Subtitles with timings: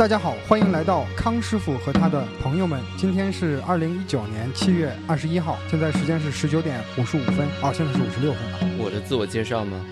[0.00, 2.80] 大家好，欢迎来到康师傅和他的朋友们。
[2.96, 8.58] 今天是二零一九年七月二十一号，现在时间是十九点五十五分，哦，现在是五十六分了。
[8.82, 9.84] 我的自我介绍吗？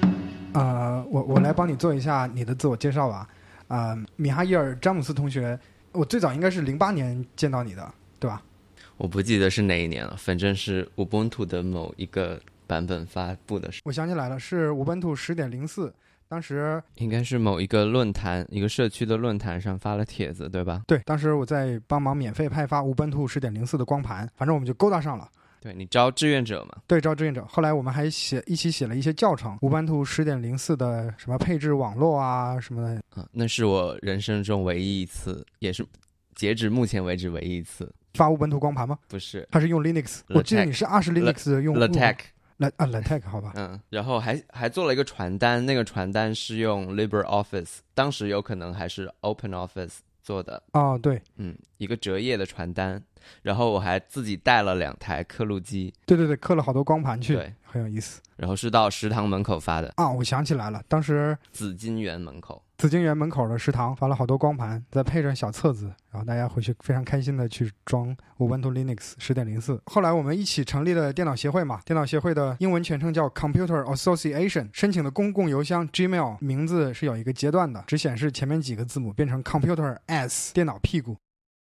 [0.55, 3.29] 呃，我我来帮你做一下你的自我介绍吧。
[3.67, 5.61] 啊、米哈伊尔·詹姆斯同学，
[5.93, 8.43] 我最早应该是零八年见到你的，对吧？
[8.97, 15.93] 我不记得是哪一年了，反正是 Ubuntu 的某一个版本发布的时我想起来了，是 Ubuntu 十点零四，
[16.29, 20.83] 当时应该是某一个论坛、一个社区的论坛上发了帖子，对吧？
[20.87, 25.27] 对，当时我在帮忙免费派发 Ubuntu 十点零四的光盘，反正我们就勾搭上了。
[25.61, 26.83] 对你招志愿者嘛？
[26.87, 27.45] 对，招志愿者。
[27.49, 33.03] 后来我们还写一起写了一些教程，Ubuntu 十点零四的什么配置网络啊什么的。
[33.17, 35.85] 嗯，那是我人生中唯一一次，也是
[36.35, 38.99] 截止目前为止唯一一次，发 Ubuntu 光盘吗？
[39.09, 40.21] 不是它是用 Linux？
[40.29, 42.17] 我记得你是二十 Linux 的用 LaTeX。
[42.59, 43.53] 来啊 LaTeX 好吧？
[43.57, 53.03] 嗯，然后还还做了一个传单，那个传单是用 LibreOffice，当时有可能还是 OpenOffice 做的，哦，对嗯，一个折页的传单。
[53.43, 60.11] 然后我还自己带了两台刻录机，对对对，刻了好多光盘去，对，很有意思然后是到食堂门口发的，啊！
[60.11, 62.63] 我想起来了，当时紫金园门口。
[62.79, 69.83] 紫荆园门口的食堂发了好多光盘，再配上小册子，然后大家回去非常开心的去装 Ubuntu Linux 十点零四。
[69.87, 81.17] 后来我们一起成立了电脑协会嘛，电脑协会的英文全称叫 Computer Association，申请的公共邮箱 Gmail 名字是有一个阶段的，只显示前面几个字母，变成 Computer S 电脑屁股。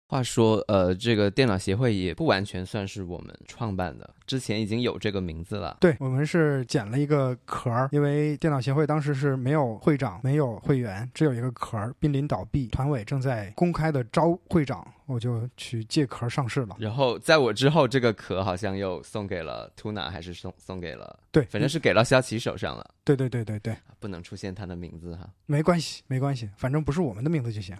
[0.08, 5.76] 话说，呃，这个电脑协会也不完全算是我们创办的，之前已经有这个名字了。
[5.80, 16.76] 对我们是捡了一个壳儿，因为电脑协会当时是没有会长、没有会员，只有一个壳儿，濒临倒闭，团委正在公开的招会长，我就去借壳儿上市了。
[16.78, 25.28] 然后在我之后，这个壳好像又送给了 Tuna，还是送送给了，对，反正是给到肖奇手上了，对对对对对，不能出现他的名字哈。
[25.44, 27.76] 没关系，没关系，反正不是我们的名字就行。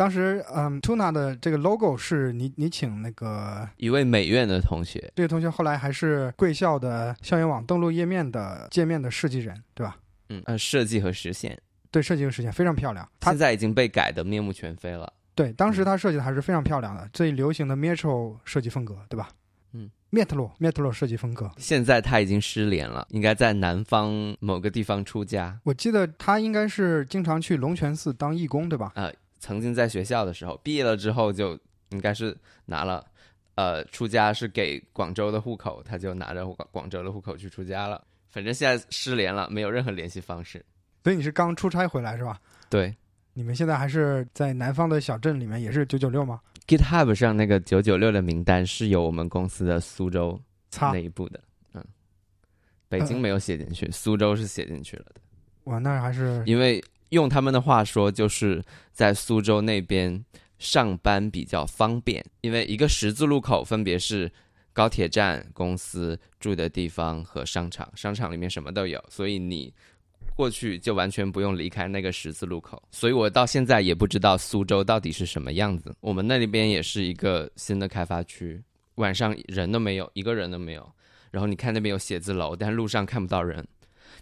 [0.00, 9.98] 当时，嗯，Tuna 的这个 logo 是你你请那个一位美院的同学，这个同学，后来还是贵校的校园网登录页面的界面的设计人，对吧？
[10.30, 11.60] 嗯，呃，设计和实现，
[11.90, 13.06] 对，设计和实现非常漂亮。
[13.20, 15.12] 他现在已经被改得面目全非了。
[15.34, 19.28] 对当时他设计的还是非常漂亮的，最流行的 Metro 设计风格，对吧？
[19.74, 21.50] 嗯，Metro Metro 设计风格。
[21.58, 25.60] 现在他已经失联了，应该在南方某个地方出家。
[25.64, 28.94] 我记得他应该是经常去龙泉寺当义工，对吧？
[29.40, 31.58] 曾经在学校的时候，毕业了之后就
[31.88, 32.36] 应该是
[32.66, 33.04] 拿了，
[33.56, 38.04] 呃，出家是给广州的户口，他就拿着广广州的户口去出家了。
[38.28, 40.64] 反正现在失联了，没有任何联系方式。
[41.02, 42.38] 所以你是刚出差回来是吧？
[42.68, 42.94] 对
[43.32, 50.38] 你们现在还是在南方的小镇里面，也是九九六吗？，GitHub 上那个九九六的名单是有我们公司的苏州
[50.70, 51.40] 擦那，一部的，
[51.72, 51.84] 嗯，
[52.88, 55.20] 北京没有写进去，苏州是写进去了的，
[55.64, 60.24] 哇，那还是因为用他们的话说，就是在苏州那边
[60.58, 64.30] 上班比较方便，因为一个十字路口分别是
[64.72, 69.72] 高铁站、公司住的地方和商场，商场里面什么都有，所以你
[70.36, 72.82] 过去就完全不用离开那个十字路口。
[72.90, 75.94] 所以我到现在也不知道苏州到底是什么样子。
[76.00, 78.62] 我们那里边也是一个新的开发区，
[78.94, 80.92] 晚上人都没有，一个人都没有。
[81.30, 83.66] 然后你看那边有写字楼，但是路上看不到人。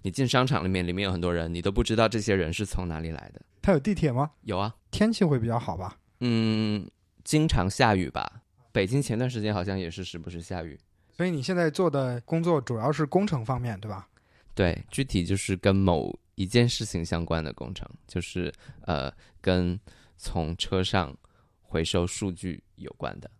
[0.02, 3.40] 你进商场里面，里面有很多人，你都不知道这些人是从哪里来的。
[3.60, 4.30] 它有地铁吗？
[4.42, 5.98] 有啊，天气会比较好吧？
[6.20, 6.88] 嗯，
[7.24, 8.42] 经常下雨吧。
[8.72, 10.78] 北京前段时间好像也是时不时下雨。
[11.10, 14.08] 所以你现在做的工作主要是工程方面，对吧？
[14.54, 19.78] 对，具体就是跟某一件事情相关的工程，就是呃，跟
[20.16, 21.16] 从车上
[21.60, 23.30] 回收数据有关的。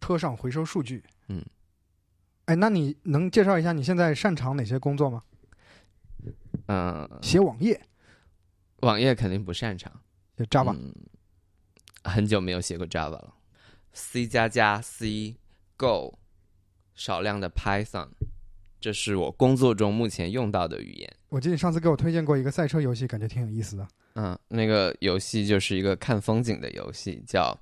[0.00, 1.02] 车上回收数据。
[1.28, 1.44] 嗯，
[2.44, 5.22] 哎，那你能介绍一下你现在擅长哪些工作吗？
[6.66, 7.80] 嗯、写网页，
[8.80, 9.92] 网页肯定不擅长。
[10.36, 10.74] 就 Java。
[10.74, 10.94] 嗯，
[12.04, 13.34] 很久没有写过 Java 了
[13.92, 15.36] ，C 加加、C、
[15.76, 16.18] Go，
[16.94, 18.08] 少量的 Python，
[18.80, 21.16] 这是我工作中目前用到的语言。
[21.28, 23.88] 我记得你上次给我推荐过一个赛车游戏，感觉挺有意思的。
[24.14, 27.58] 嗯，那个游戏就是一个看风景的游戏，叫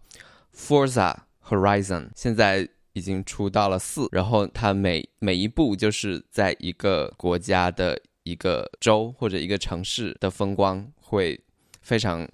[0.55, 1.15] Forza
[1.45, 8.01] Horizon，现在已经出到了四，然后它每每一步就是在一个国家的
[8.31, 11.39] 一个州或者一个城市的风光会
[11.83, 12.27] 非常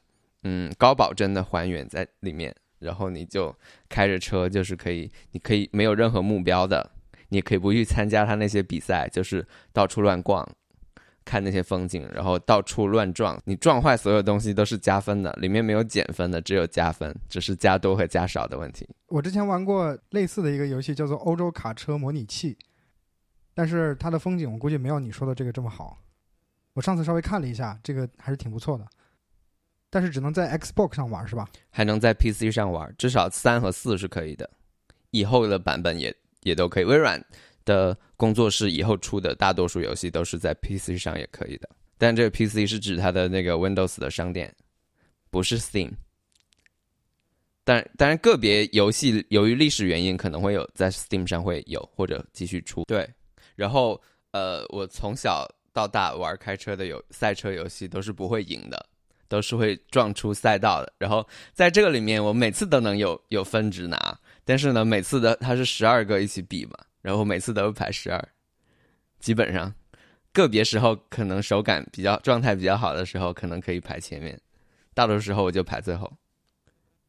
[0.43, 3.55] 嗯高保真的还原在里面，然后你就
[3.89, 6.91] 开着车，就是可以，你可以没有任何目标的，
[7.31, 10.47] 你可以不去参加他那些比赛，就是到处乱逛。
[11.29, 18.89] 看那些风景，然后到处乱撞，你撞坏所有东西都是加分的，里面没有减分的，只有加分，只是加多和加少的问题。
[19.09, 22.55] 我之前玩过类似的一个游戏，叫做《欧洲卡车模拟器》，
[23.57, 25.99] 但是它的风景我估计没有你说的这个这么好。
[26.75, 28.87] 我上次稍微看了一下，这个还是挺不错的。
[29.89, 31.49] 但是只能在 Xbox 上玩是吧？
[31.71, 34.51] 还能在 PC 上玩，至少三和四是可以的，
[35.11, 36.85] 以后的版本也也都可以。
[36.85, 37.25] 微软
[37.65, 44.55] 的工作室以后出的大多数游戏都是在 PC 上也可以的，但这个 PC 是指它的那个 Windows 的商店，
[45.31, 45.93] 不是 Steam。
[47.65, 52.85] 但当然，个别游戏由于历史原因可能会有在 Steam 上会有或者继续出。
[52.85, 53.09] 对，
[53.57, 54.01] 然后
[54.31, 58.87] 呃，我从小到大玩开车的游赛车游戏都是不会赢的，
[59.29, 60.93] 都是会撞出赛道的。
[60.99, 66.73] 然后在这个里面，我每次都能有有分值拿，但是呢，每次的它是十二个一起比嘛，
[67.03, 68.29] 然后每次都排十二，
[69.19, 69.75] 基本上
[70.33, 74.41] 个别时候可能手感比较状态比较好的时候，可能可以排前面，
[74.95, 76.13] 大多数时候我就排最后。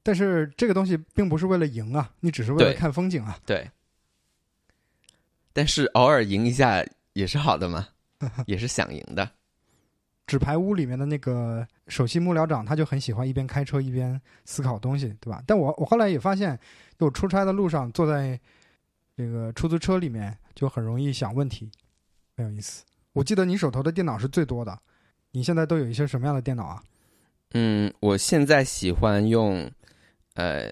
[0.01, 3.37] 但是这个东西并不是为了赢啊，你只是为了看风景啊。
[3.45, 3.69] 对，
[5.57, 7.87] 但是偶尔赢一下也是好的嘛，
[8.45, 9.27] 也是想赢的。
[10.27, 15.41] 纸牌屋里面的那个首席幕僚长，他就很喜欢一边开车一边思考东西，对吧？
[15.47, 16.59] 但我我后来也发现，
[16.99, 18.39] 就出差的路上坐在
[19.15, 21.71] 这个出租车里面，就很容易想问题，
[22.35, 22.85] 很有意思。
[23.13, 24.79] 我记得你手头的电脑是最多的，
[25.31, 26.83] 你现在都有一些什么样的电脑啊？
[27.53, 29.67] 嗯，我现在喜欢用。
[30.35, 30.71] 呃，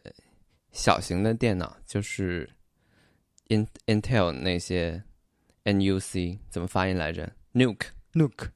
[0.73, 2.47] 小型的电脑就是
[3.47, 5.03] in Intel 那些
[5.63, 8.49] NUC 怎么发音来着？Nuke Nuke，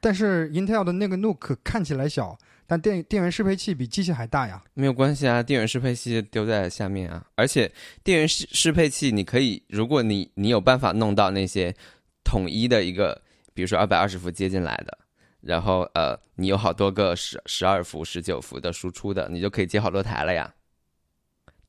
[0.00, 4.62] 但是 Intel 的那个 Nuke 看起来小，但电电源适配器比机器还大呀。
[4.74, 7.26] 没有关系啊，电源适配器丢在下面啊。
[7.34, 7.70] 而且
[8.02, 11.74] 电源适适配器，你可以，如果你你有办法弄到那些
[12.24, 13.22] 统一的一个，
[13.54, 14.98] 比如说二百二十伏接进来的。
[15.40, 20.52] 然后呃，你有好多个十十二伏、十九伏的输出的，你就可以接好多台了呀。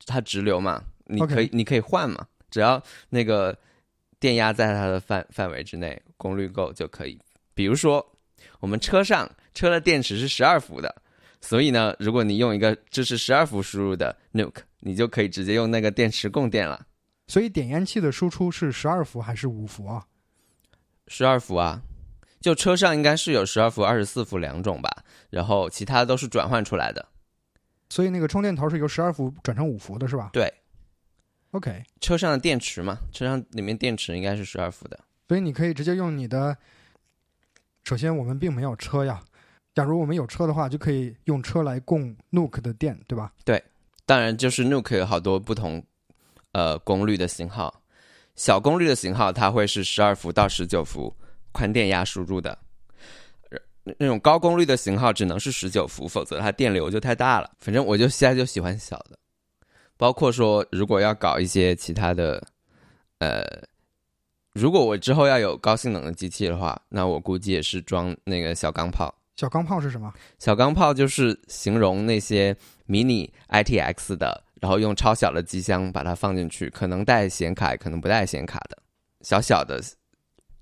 [0.08, 3.58] 它直流嘛，你可以你可以换嘛，只要那个
[4.20, 7.20] 电压在它的范范围之内，功率够就可以。
[7.54, 8.06] 比如说
[8.60, 10.96] 我们车上车的电池是十二伏的，
[11.42, 16.86] 所以呢，如果你用一个支持十二伏输入的 Nuke，你就可以直接用那个电池供电了。
[17.28, 20.06] 所以点烟器的输出是十二伏还是五伏啊？
[21.08, 21.82] 十二伏啊。
[22.40, 24.90] 就车上应该是有十二伏、二十四伏两种吧，
[25.32, 27.04] 然后其他都是转换出来的。
[27.90, 30.30] 所以那个充电头是由十二伏转成五伏的，是吧？
[30.32, 30.54] 对。
[31.57, 35.00] OK，车上的电池嘛，车上里面电池应该是十二伏的。
[35.27, 36.56] 所以你可以直接用你的。
[37.83, 39.21] 首先，我们并没有车呀。
[39.74, 43.33] 假如我们有车的话，就可以用车来供 Nuke 的电，对吧？
[43.44, 43.63] 对，
[44.06, 45.83] 当然就是 Nuke 有好多不同
[46.51, 47.81] 呃功率的型号，
[48.36, 51.13] 小功率的型号它会是十二伏到十九伏。
[51.53, 52.56] 宽电压输入的，
[53.98, 57.50] 那种高功率的型号只能是十九伏，否则它电流就太大了。
[57.57, 59.18] 反正我就现在就喜欢小的，
[59.98, 62.42] 包括说如果要搞一些其他的，
[63.20, 63.44] 呃，
[64.54, 69.14] 如果我之后要有高性能的机器的话，那我估计也是装那个小钢炮。
[69.36, 70.14] 小钢炮是什么？
[70.40, 72.56] 小钢炮就是形容那些
[72.86, 78.78] 迷你 ITX 的，然后用超小的机箱把它放进去，可能带显卡，可能不带显卡的，
[79.22, 79.82] 小小的。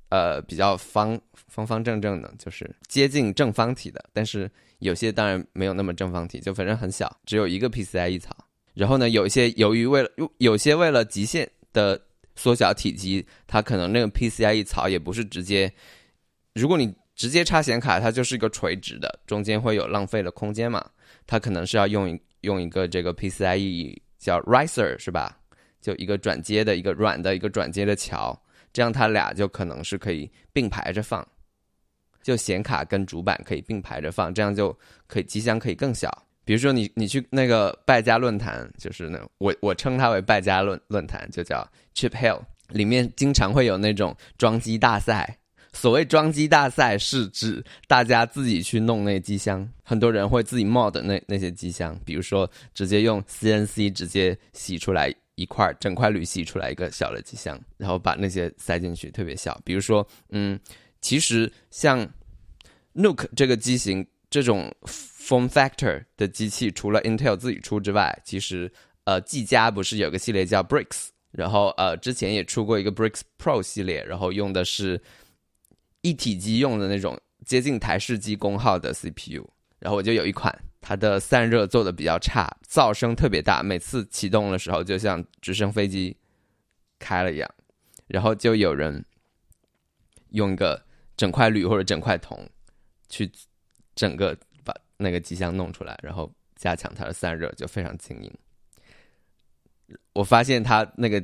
[0.09, 4.49] 呃，比较方方方正正的，就是接近正方体的，但是
[4.79, 8.33] 有些当然没有那么正方体，就反正很小，只有一个 PCIe 槽。
[8.75, 11.99] 然后呢，有一些由于为了有些为了极限的
[12.35, 15.73] 缩小体积，它可能那个 PCIe 槽也不是直接，
[16.53, 20.85] 如果你直接插显卡，它就是一个垂直的，中间会有浪费的空间嘛。
[21.25, 25.39] 它可能是要用用一个这个 PCIe 叫 riser 是吧？
[25.81, 28.37] 就一个转接的一个软的一个转接的桥。
[28.73, 31.25] 这样它俩就可能是可以并排着放，
[32.21, 34.77] 就显卡跟主板可以并排着放，这样就
[35.07, 36.24] 可以机箱可以更小。
[36.45, 45.37] 比如说你你去那个败家论坛，就是那我我称它为败家论论坛，就叫 Chip Hill，里面经常会有那种装机大赛。
[45.73, 55.13] 所谓装机大赛是指大家自己去弄那机箱，很多人会自己 mod 那那些机箱，比如说直接用 CNC 直接洗出来。
[55.37, 59.59] 一块整块铝洗出来一个小的机箱，然后把那些塞进去，特别小。
[59.65, 60.57] 比如说，嗯，
[61.01, 62.09] 其实像
[62.93, 64.73] Nuke 这个机型这种
[65.25, 68.71] Form Factor 的机器，除了 Intel 自己出之外，其实
[69.05, 75.01] 呃，技嘉不是有个系列叫 Bricks，然后呃，之前也出过一个 Bricks Pro 系列，然后用的是
[76.01, 79.43] 一体机用的那种接近台式机功耗的 CPU，
[79.79, 80.55] 然后我就有一款。
[80.87, 86.15] 它的散热做的比较差，噪声特别大，每次启动的时候就像直升飞机
[86.99, 87.49] 开了一样。
[88.05, 89.03] 然后就有人
[90.29, 90.79] 用一个
[91.17, 92.47] 整块铝或者整块铜
[93.09, 93.27] 去
[93.95, 94.37] 整个
[94.97, 98.31] 那个机箱弄出来，然后加强它的散热，就非常静音。
[100.13, 101.23] 我发现他那个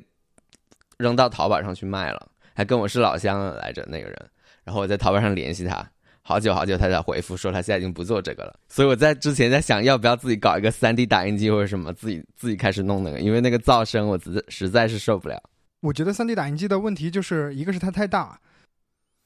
[0.97, 4.29] 扔到淘宝上去卖了，还跟我是老乡来着那个人。
[4.63, 5.89] 然后我在淘宝上联系他，
[6.21, 8.59] 好久好久他才回复说他现在已经不做这个了。
[8.69, 15.41] 所以我在之前在想要不要自己搞一个三 D 打印机或者什么，自己自己开始弄那个，因为那个噪声我实实在是受不了。
[15.79, 18.39] 我觉得三 D 打印机的问题就是一个是它太大，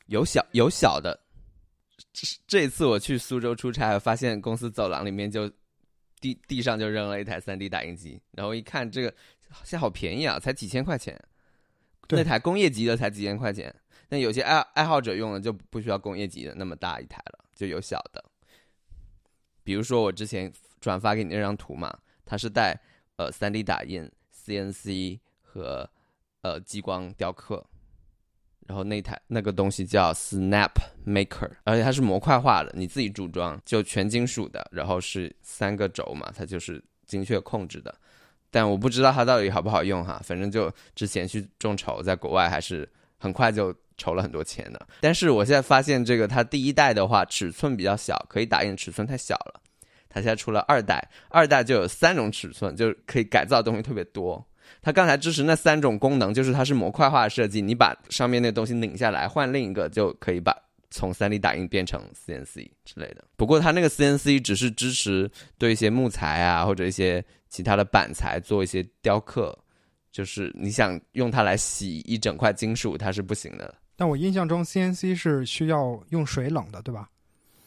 [0.05, 1.19] 有小有小的。
[2.47, 5.51] 这次我去苏州出差，发现公司走廊里面就
[6.19, 9.13] 地地上就扔了一台 3D 打印机，然后一看这个
[9.63, 11.19] 现在好便宜啊，才几千块钱。
[12.09, 13.73] 那台工业级的才几千块钱，
[14.09, 18.23] 那有些爱爱好者用的就不需要工业级的那么大一台了，就有小的。
[19.63, 22.79] 比如说我之前转发给你那张图嘛，它是带
[23.15, 25.89] 呃 3D 打印、CNC 和
[26.41, 27.65] 呃激光雕刻，
[28.67, 30.71] 然后那台那个东西叫 Snap
[31.05, 37.93] Maker，而且它是模块化的，你自己组装，就全金属的，然后是三个轴嘛，它就是精确控制的。
[38.49, 44.87] 但我不知道它到底好不好用哈，反正就之前去众筹，在国外还是很快就筹了很多钱的。
[45.01, 49.61] 但是我现在发现这个它第一代的话尺寸比较小，可以打印尺寸太小了。
[50.09, 54.43] 它现在出了二代，二代就有三种尺寸，就是可以改造的东西特别多。
[54.81, 60.55] 它刚才支持那三种功能，就是它是模块化设计，你把上面那东西拧下来，换另一个就可以把
[60.91, 63.23] 从 3D 打印变成 CNC 之类的。
[63.35, 69.57] 不过它那个 CNC 只是支持对一些木材啊或者一些其他的板材做一些雕刻，
[70.11, 73.73] 就是你想用它来洗一整块金属，它是不行的。
[73.97, 77.09] 但我印象中 CNC 是需要用水冷的，对吧？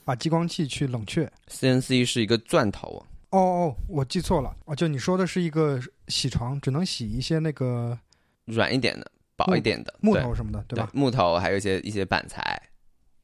[0.05, 1.31] 把激光器去冷却。
[1.49, 5.79] CNC 是一个钻头，哦哦，我记错了，哦，就你说的是一个
[6.09, 7.99] 洗床，只能洗一些那个
[8.47, 12.61] 软一点的、薄一点的对木头什么的，对吧木头还有一些一些板材。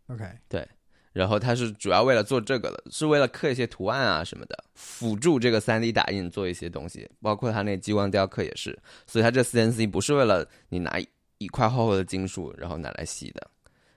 [0.09, 0.69] ？OK，对
[1.13, 8.79] 然后它是主要为了做这个的，是为了刻一些图案啊什么的，辅助这个 3D 打印做一些东西，包括它那激光雕刻也是。
[9.07, 13.49] 所以它这 CNC 不是为了你拿一一块厚厚的金属然后拿来洗的，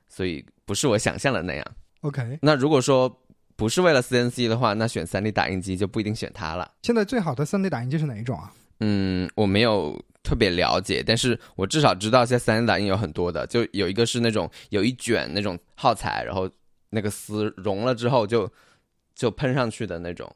[0.08, 1.66] 所以不是我想象的那样。
[2.02, 3.10] OK，那如果说
[3.56, 6.72] 不是为了 CNC 的话，那选 3D 打印机就不一定选它了。
[6.84, 8.54] 现在最好的 3D 打印机是哪一种啊？
[8.80, 16.50] 嗯，我没有特别了解，但是我至少知道现在三 D 打印有很多的，就有一个是那种有一卷那种耗材，然后
[16.90, 18.52] 那个丝融了之后就
[19.16, 20.30] 就喷上去的那种，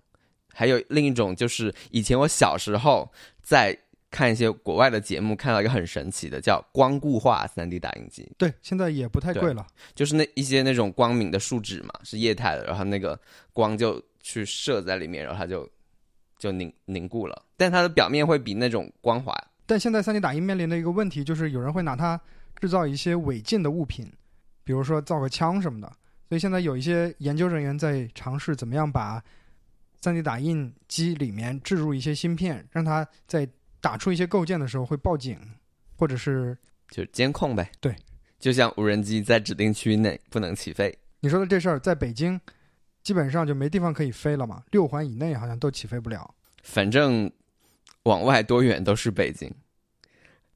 [0.53, 3.77] 还有另一种就是以前我小时候在
[4.09, 9.65] 看一些国外的节目，看到一个很神奇的叫光固化 3D 打印机，对，现在也不太贵了。
[9.95, 13.17] 就是那一些那种光敏的树脂嘛，是液态的，然后那个
[13.53, 15.69] 光就去射在里面，然后它就
[16.37, 19.31] 就凝凝固了，但它的表面会比那种光滑。
[19.67, 22.19] 但现在 3D 打印面临的一个问题就是，有人会拿它
[22.59, 24.11] 制造一些违禁的物品，
[24.63, 25.87] 比如说造个枪什么的。
[26.27, 29.23] 所以现在有一些研究人员在尝试怎么样把
[30.01, 33.47] 3D 打印机里面置入一些芯片，让它在
[33.79, 35.37] 打出一些构件的时候会报警，
[35.95, 36.57] 或者是
[36.89, 37.69] 就是监控呗。
[37.79, 37.95] 对，
[38.39, 40.97] 就像无人机在指定区域内不能起飞。
[41.19, 42.41] 你说的这事儿，在北京
[43.03, 46.33] 基本上就没地方可以飞了嘛，六环以内好像都起飞不了。
[46.63, 47.31] 反正
[48.03, 49.53] 往外多远都是北京。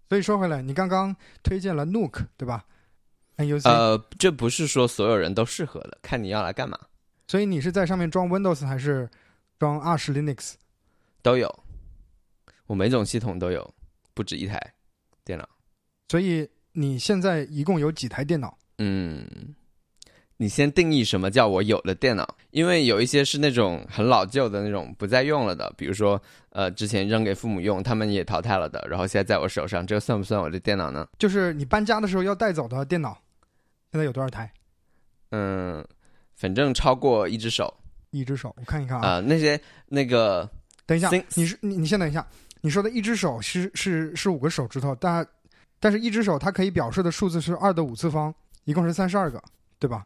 [0.07, 2.65] 所以说回来，你刚刚推荐了 Nook 对吧
[3.37, 6.79] ？NUC，、呃，这不是说所有人都适合的，看你要来干嘛，
[7.27, 9.09] 所以你是在上面装 Windows 还是
[9.57, 10.53] 装 Arch Linux？
[11.21, 11.63] 都有。
[12.67, 13.73] 我每种系统都有，
[14.13, 14.73] 不止一台
[15.23, 15.47] 电脑。
[16.09, 18.57] 所以你现在一共有几台电脑？
[18.77, 19.55] 嗯，
[20.37, 31.07] 你先定义什么叫我有了电脑，因为有一些是那种很老旧的那种不再用了的，比如说呃之前扔给父母用，他们也淘汰了的，然后现在在我手上，这算不算我的电脑呢？
[31.17, 33.17] 就是你搬家的时候要带走的电脑，
[33.91, 34.51] 现在有多少台？
[35.31, 35.85] 嗯，
[36.35, 37.73] 反正超过一只手
[38.11, 39.19] 一只手，我看一看啊、啊。
[39.21, 40.49] 那些那个
[40.85, 42.25] 等一下你是你你先等一下，
[42.59, 45.25] 你说的一只手是是是五个手指头，但
[45.79, 49.41] 但是一只手它可以表示的数字是二的五次方，一共是三十二个，
[49.79, 50.05] 对吧？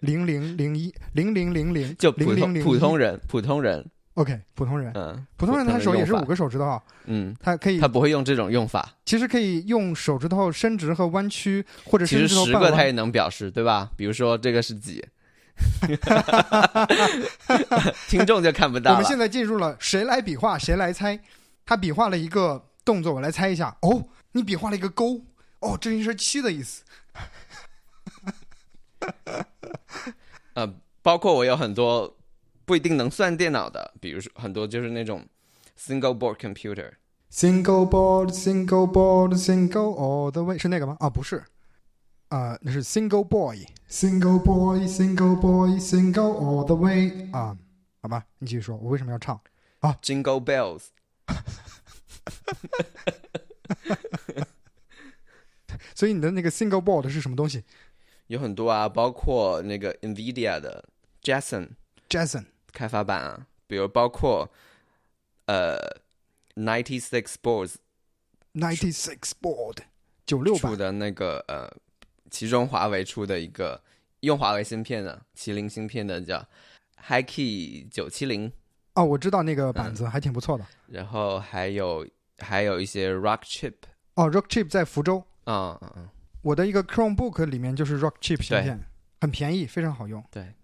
[0.00, 3.84] 零零零一零零零零就普通普通人普通人
[4.14, 12.28] ，OK，普通人，嗯，普通人他手也是五，个手指头啊，嗯，他可以他不会用这种用法，其实可以用手指头伸直和弯曲，或者其实。
[12.28, 13.90] 十个他也能表示，对吧？
[13.96, 15.02] 比如说这个是几，
[18.08, 18.96] 听众就看不到了。
[18.96, 21.18] 我们现在进入了谁来比划谁来猜，
[21.64, 23.74] 他比划了一个动作，我来猜一下。
[23.82, 25.22] 哦，你比划了一个勾，
[25.60, 26.82] 哦，这应该是七的意思。
[30.54, 32.16] 呃，包括我有很多
[32.64, 35.26] 不一定能算电脑的，比如说很多就是那种
[35.78, 40.96] single board computer，Single board, single board, single all the way，是那个吗？
[41.00, 41.44] 啊，不是，
[42.28, 47.56] 啊、那是 single boy, single boy, single boy, single all the way 啊，
[48.00, 49.38] 好吧，你继续说，我为什么要唱
[49.80, 50.84] 啊？Jingle Bells，
[55.94, 57.64] 所以你的那个 single board 是什么东西？
[58.28, 60.84] 有很多啊，包括那个 NVIDIA 的
[61.22, 61.68] Jetson
[62.08, 64.50] Jason 开发版啊，比如包括
[65.46, 65.78] 呃
[66.54, 67.76] Ninety Six Boards
[68.54, 69.76] ninety six board
[70.24, 70.72] 九六版。
[70.72, 71.70] 出的那个呃，
[72.30, 73.80] 其中华为出的一个
[74.20, 76.42] 用华为芯片的麒麟芯片的叫
[77.06, 78.50] HiKey 九七零，
[78.94, 80.66] 哦，我知道那个嗯板子还挺不错的。
[80.86, 82.06] 然后还有
[82.38, 83.74] 还有一些 Rock Chip
[84.14, 86.08] 哦，Rockchip 在福州，啊嗯嗯，
[86.46, 88.80] 我的一个 Chromebook 里面就是 Rockchip 芯对片，
[89.20, 90.24] 很便宜，非常好用。
[90.30, 90.54] 对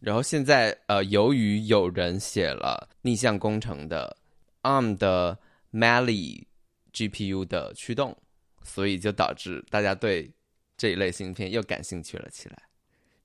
[0.00, 4.16] 然后现在呃，由于有人写了逆向工程的
[4.62, 5.38] ARM 的
[5.70, 6.42] Mali
[6.90, 8.16] GPU 的驱动，
[8.62, 10.32] 所以就导致大家对
[10.74, 12.56] 这一类芯片又感兴趣了起来。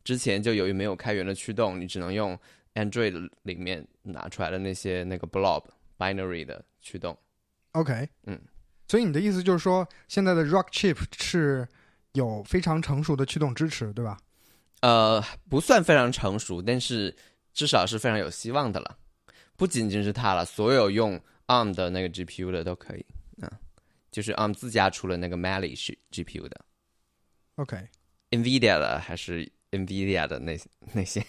[0.03, 2.38] 之前就由于没有开源的驱动，你只能用
[2.74, 5.63] Android 里面拿出来的那些那个 blob
[5.98, 7.18] binary 的驱动。
[7.72, 8.38] OK，嗯，
[8.89, 11.65] 所以你的意思就是说，现在的 Rockchip 是
[12.13, 14.18] 有非常成熟的驱动支持，对吧？
[14.82, 17.15] 呃，不算非常成熟，但是
[17.53, 18.98] 至少是非常有希望的了。
[19.56, 23.06] 不仅仅是它了，所有用 ARM 的那个 GPU 的都可以
[23.41, 23.51] 啊，
[24.10, 26.65] 就是 ARM 自家出了那个 Mali 是 GPU 的
[27.56, 30.60] OK，，NVIDIA 的还是 NVIDIA 的那
[30.94, 31.24] 那些，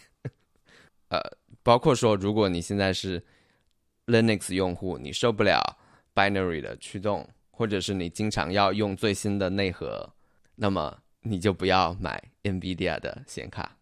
[1.11, 1.21] 呃，
[1.62, 3.23] 包括说如果你现在是
[4.07, 5.61] Linux 用户，你受不了
[6.15, 10.11] binary 的驱动，或者是你经常要用最新的内核，
[10.54, 13.76] 那么你就不要买 NVIDIA 的显卡，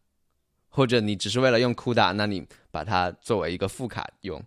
[0.69, 4.43] 或者你只是为了用 CUDA，那你把它作为一个副卡用，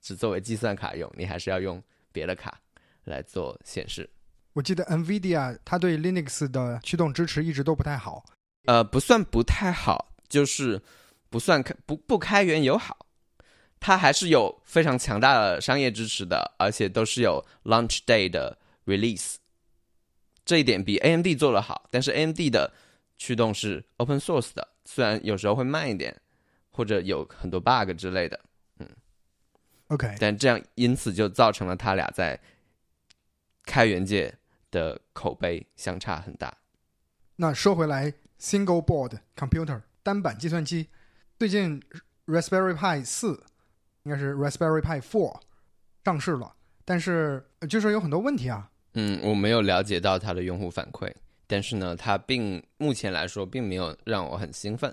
[0.00, 1.82] 只作为计算卡用，你还是要用
[2.12, 2.60] 别的卡
[3.04, 4.08] 来做显示。
[4.54, 8.24] 我记得 NVIDIA 它对 Linux 的驱动支持一直都不太好。
[8.64, 10.82] 呃，不算不太好，就是
[11.30, 13.06] 不算开不不开源友好，
[13.78, 19.36] 它还是有非常强大的商业支持的，而且都是有 launch day 的 release，
[20.48, 21.86] 这一点比 AMD 做的好。
[21.90, 22.72] 但是 AMD 的
[23.18, 26.18] 驱动是 open source 的，虽然有时候会慢一点，
[26.70, 28.40] 或者有很多 bug 之类的，
[28.78, 28.88] 嗯
[29.88, 32.40] OK，但这样因此就造成了他俩在
[33.64, 34.34] 开源界
[34.70, 36.56] 的口碑相差很大。
[37.36, 40.88] 那说回来，Single Board Computer 单板计算机，
[41.38, 41.78] 最近
[42.24, 43.44] Raspberry Pi 四
[44.04, 45.42] 应该是 Raspberry Pi Four
[46.02, 46.56] 上市了，
[46.86, 48.70] 但是就是有很多问题啊。
[49.00, 51.08] 嗯，我没有了解到它的用户反馈，
[51.46, 54.92] 但是呢，它并目前来说并没有让我很兴奋。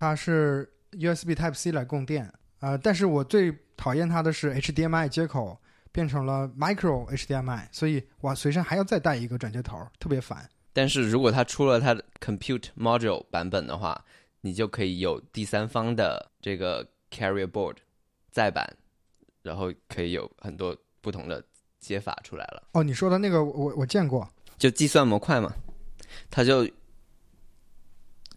[0.00, 5.56] 它是 USB Type C 来供电，呃，但是我最讨厌它的是 HDMI 接口
[5.92, 10.50] 变成了 Micro HDMI，所以我随身还要再带一个转接头，特别烦。
[10.72, 14.04] 但是如果它出了它的 Compute Module 版本的话，
[14.40, 17.76] 你就可以有第三方的这个 Carrier Board
[18.32, 18.76] 再版，
[19.42, 21.42] 然后可以有很多不同的
[21.84, 22.62] 接法出来了。
[22.72, 25.54] 哦，你说的那个我我见过，就计算模块嘛，
[26.30, 26.68] 它就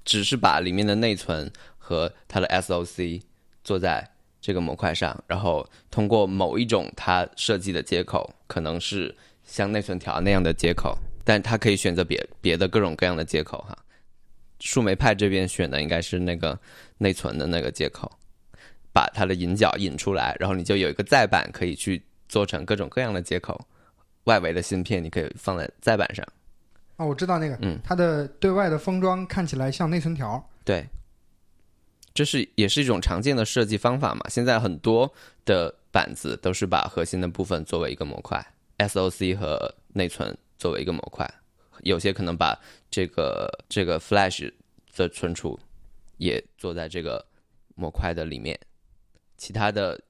[0.03, 3.21] 只是把里面的内存和它的 SOC
[3.63, 4.09] 做在
[4.41, 13.77] 这个模块上，然后通过某一种它设计的接口，可能是像内存条那样的接口，但它可以选择别别的各种各样的接口哈。
[14.59, 16.59] 树莓派这边选的应该是那个
[16.97, 18.11] 内存的那个接口，
[18.91, 23.59] 把它的引脚引出来，然后你就有一个再版可以去做成各种各样的接口。
[24.25, 26.25] 外围的芯片你可以放在载板上。
[26.97, 30.43] 哦，我知道那个，嗯，它的对外的封装看起来像内存条。
[30.65, 30.85] 对，
[32.13, 34.21] 这是也是一种常见的设计方法嘛。
[34.29, 35.13] 现在很多
[35.45, 38.45] 的板子都是把核心的部分作为一个模块
[38.79, 41.31] ，SOC 和内存作为一个模块，
[41.83, 42.59] 有些可能把
[42.89, 44.51] 这个这个 Flash
[44.95, 45.57] 的存储
[46.17, 47.23] 也做在这个
[47.75, 48.59] 模块的里面，
[49.37, 50.01] 其他的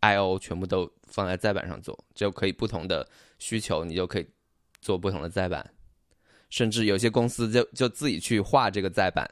[0.00, 4.26] I/O 全部都放在再板上做，就可以不同的需求你就可以
[4.80, 5.68] 做不同的再板。
[6.48, 9.28] 甚至有些公司就就自己去画这个再板，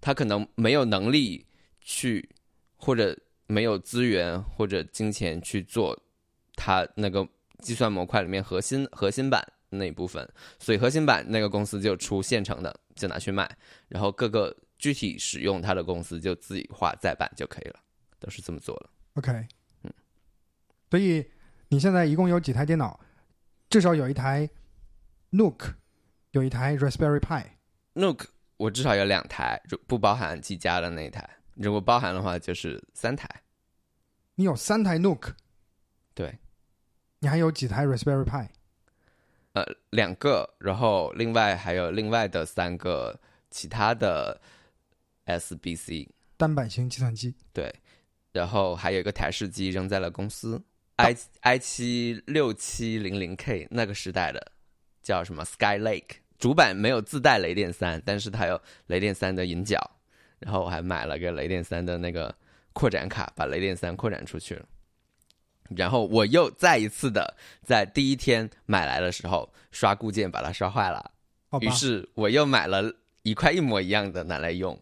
[0.00, 1.46] 他可能没有能力
[1.80, 2.28] 去，
[2.76, 5.98] 或者没有资源或者金钱去做
[6.54, 7.26] 他那个
[7.60, 13.50] 计算模块里面核心核心版那一部分，所以核心版那个公司就出现成的，就拿去卖，
[13.88, 17.80] 然后各个具体使用它的公司就自己画再板就可以了，
[18.20, 18.90] 都是这么做的。
[19.14, 19.46] OK，
[20.92, 21.26] 所以
[21.68, 23.00] 你现在一共有几台电脑？
[23.70, 24.46] 至少有一台
[25.30, 25.72] Nook，
[26.32, 27.46] 有一台 Raspberry Pi。
[27.94, 28.26] Nook
[28.58, 33.26] 我至少有两台，如不包含技嘉的那一台，如果包含的话就是三台。
[34.34, 35.30] 你有三台 Nook，
[36.12, 36.38] 对，
[37.20, 38.48] 你还有几台 Raspberry Pi？
[39.54, 43.18] 呃，两个，然后另外还有另外的三个
[43.50, 44.38] 其他的
[45.24, 47.34] SBC，单板型计算机。
[47.54, 47.74] 对，
[48.32, 50.62] 然后还有一个台式机扔在了公司
[50.96, 54.52] ，i i 七六七零零 K 那个时代的，
[55.02, 59.78] 叫什么？Sky Lake 主板没有自带雷电三，但是它有雷电三的引脚，
[60.38, 62.34] 然后我还买了个雷电三的那个
[62.72, 64.66] 扩展卡，把雷电三扩展出去了。
[65.76, 71.12] 然后我又再一次的在第一天买来的时候刷固件把它刷坏了，
[71.60, 74.78] 于，是我又买了一块一模一样的拿来用，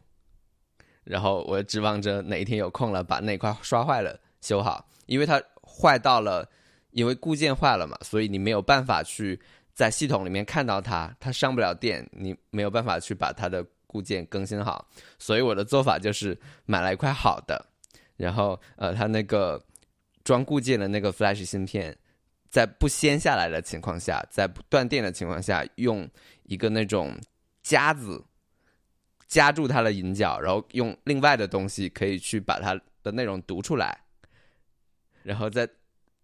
[1.05, 5.40] 然后我指望着哪一天有空了把那块刷坏了修好，因为它
[5.81, 6.47] 坏到了，
[6.90, 9.40] 因为固件坏了嘛，所以你没有办法去
[9.73, 14.87] 在系统里面看到它，它上不了电，你没有办法去把它的固件更新好，
[15.19, 17.64] 所以我的做法就是买了一块好的，
[18.16, 19.61] 然后呃，它那个
[20.23, 21.97] 装固件的那个 Flash 芯片。
[22.51, 26.11] 在不掀下来的情况下，在不断电的情况下，用
[26.43, 27.16] 一个那种
[27.62, 28.25] 夹子
[29.29, 33.97] 夹住它的引脚，然后用另外的东西可以去把它的内容读出来，
[35.22, 35.68] 然后再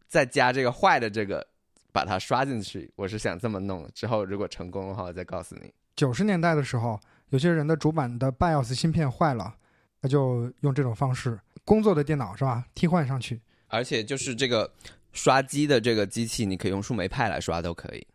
[0.08, 1.46] 再加这个坏的这个
[1.92, 2.90] 把它刷进去。
[2.96, 5.72] 我是想这么弄，之后如果成功的话，我再告诉你。
[5.94, 9.54] 九十年代的时候，有些人的主板的 BIOS 芯片坏了，
[10.00, 13.40] 那就用这种方式，工作的电脑是吧，替换上去。
[13.68, 14.70] 而且就是这个
[15.12, 18.06] 刷机的这个机器，你可以用树莓派来刷都可以，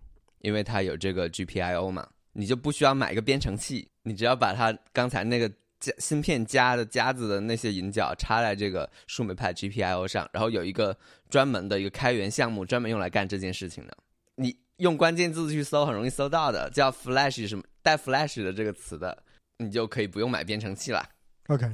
[0.42, 10.98] 因为它有这个 GPIO 嘛，你就不需要买一个编程器，你只要把它刚才那个夹芯片夹的夹子的那些引脚插在这个树莓派 GPIO 上，然后有一个
[11.30, 13.98] 专门的一个开源项目，专门用来干这件事情的。
[14.36, 19.22] 你用关键字去搜，很容易搜到的，叫 Flash 什么带 Flash 的这个词的，
[19.58, 21.04] 你就可以不用买编程器了。
[21.48, 21.68] OK，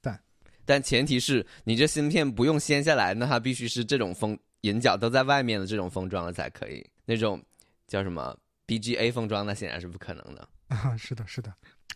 [0.00, 0.18] 但
[0.64, 6.84] 但前提是你这芯片不用掀下来，那它必须是这种封引脚都在外面的这种封装了才可以。
[7.04, 7.40] 那种
[7.86, 8.36] 叫什么
[8.66, 10.48] BGA 封装，那显然是不可能的。
[10.68, 11.52] 啊，是的，是的。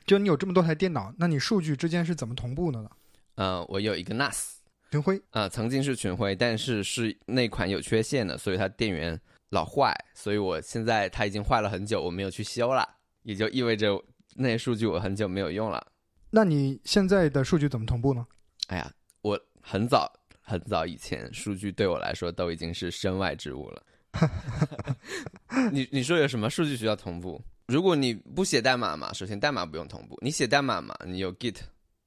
[0.07, 2.91] 就你有这么多台电脑，那你数据之间是怎么同步的呢？
[3.37, 4.55] 呃，我有一个 NAS，
[4.91, 9.19] 群晖呃，曾经是群晖，但是是那款有缺陷的，所以它电源
[9.51, 12.87] 老坏，所以我现在它已经坏了很久，我没有去修了，
[13.23, 14.03] 也就意味着
[14.35, 15.87] 那些数据我很久没有用了。
[16.31, 18.27] 那你现在的数据怎么同步呢？
[18.69, 23.83] 哎呀，我很早很早以前，数据对我来说都已经是身外之物了。
[25.71, 27.41] 你你说有什么数据需要同步？
[27.71, 30.19] 如果你不写代码嘛，首先代码不用同步。
[30.21, 31.55] 你写代码嘛，你有 Git，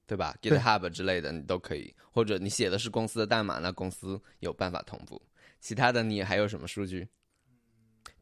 [0.06, 5.22] 对吧？GitHub 之类的你都可以，或者你写的是公司的代码，那公司有办法同步。
[5.62, 7.08] 其他的你还有什么数据？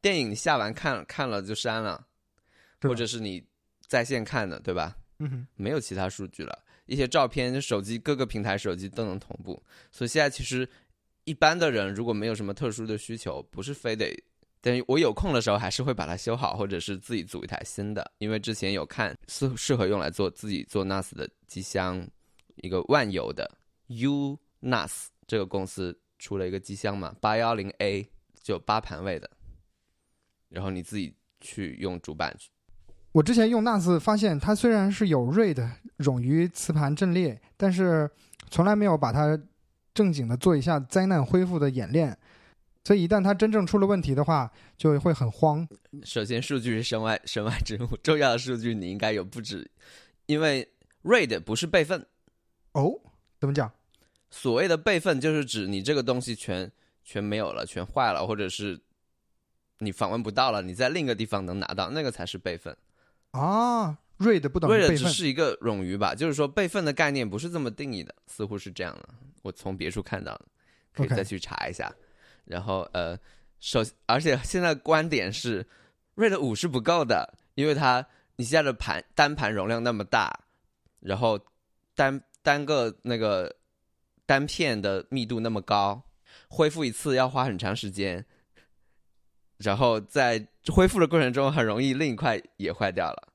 [0.01, 2.05] 电影你下完看看了就删了，
[2.79, 3.43] 或者是你
[3.87, 4.95] 在线看的，对吧？
[5.17, 6.63] 嗯，没有其他数据了。
[6.85, 10.69] 一些照片，手机各个平台手机都能同步，所以现在其实
[11.23, 14.15] 一般的人如果没有什么特殊的需求，不是非得，
[14.61, 22.07] 但是我有空的时候还是会把它修好，或者是自己组一台新的，因为之前有看适适合用来做自己做 NAS 的机箱，
[22.57, 28.07] 一个万有的 U NAS 这个公司出了一个机箱嘛，八幺零 A
[28.43, 29.29] 就八盘位的，
[30.49, 32.51] 然后你自己去用主板去
[33.13, 38.09] 我之前用 NAS 发现，它虽然是有 RAID 冗余磁盘阵列，但是
[38.49, 39.37] 从来没有把它
[39.93, 42.17] 正经的做一下灾难恢复的演练，
[42.83, 45.67] 所以一旦它真正出了问题的话，就会很慌。
[46.03, 49.69] 首先，数据是身外身外之物，重要的数据你应该有不止，
[50.25, 50.67] 因为
[51.03, 52.05] RAID 不是备份。
[52.71, 52.99] 哦，
[53.39, 53.71] 怎么讲？
[54.31, 56.71] 所谓的备份，就是指你这个东西全
[57.03, 58.79] 全没有了，全坏了，或者是
[59.79, 62.75] 你访问不到了，你在另一个地方能拿到，那个才是备份。
[63.31, 65.09] 啊，RAID 不等于 RAID 只。
[65.09, 69.09] 是一个冗余吧，就是说备份的概念不是这么定义的，似乎是这样的。
[69.43, 70.45] 我从别处看到的，
[70.93, 71.93] 可以再去查一下。
[72.45, 73.17] 然后呃，
[73.59, 75.65] 首而且现在观点是
[76.15, 80.45] ，RAID 五是不够的，因为它你现在的盘单盘容量那么大，
[80.99, 81.39] 然后
[81.95, 83.55] 单单个那个
[84.25, 86.03] 单片的密度那么高，
[86.47, 88.25] 恢复一次要花很长时间，
[89.57, 93.30] 然后在恢复的过程中很容易另一块也坏掉了。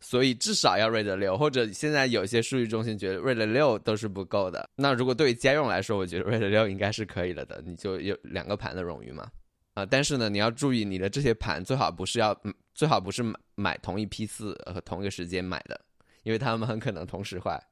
[0.00, 4.68] 所以至少要 RAID 六，或者现在有些数据中心觉得 RAID 六都是不够的。
[4.74, 9.30] 那如果对于家用来说，我觉得 RAID 六应该是可以了的，你就有两个盘的冗余嘛。
[9.74, 15.80] 啊、但是呢，你要注意你的这些盘最好不是要，嗯最好不是买买同一批次和同一个时间买的，
[16.22, 17.62] 因为他们很可能同时坏。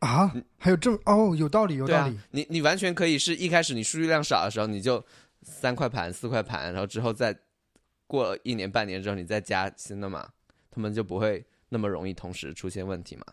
[0.00, 5.04] 啊，还有这么哦，有道理，有道理。，你你完全可以是一开始你数据量少的时候，你就
[5.42, 7.36] 三块盘、四块盘，然后之后再
[8.12, 10.28] 过一年半年之后，你再加新的嘛，
[10.70, 13.24] 他们就不会那么容易同时出现问题嘛。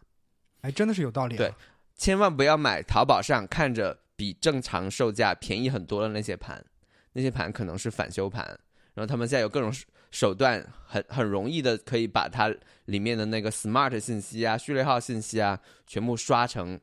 [0.62, 1.38] 哎，真的是有道理、啊。
[1.38, 1.54] 对，
[1.98, 6.66] 千万不要买淘宝上看着比正常售价便宜很多的那些盘，
[7.12, 8.46] 那些盘可能是返修盘，
[8.94, 12.50] 然后他们现在有各种手手段很，很容易的可以把它
[12.86, 16.80] 里面的那个 smart 信息啊、序列号信息啊，全部刷成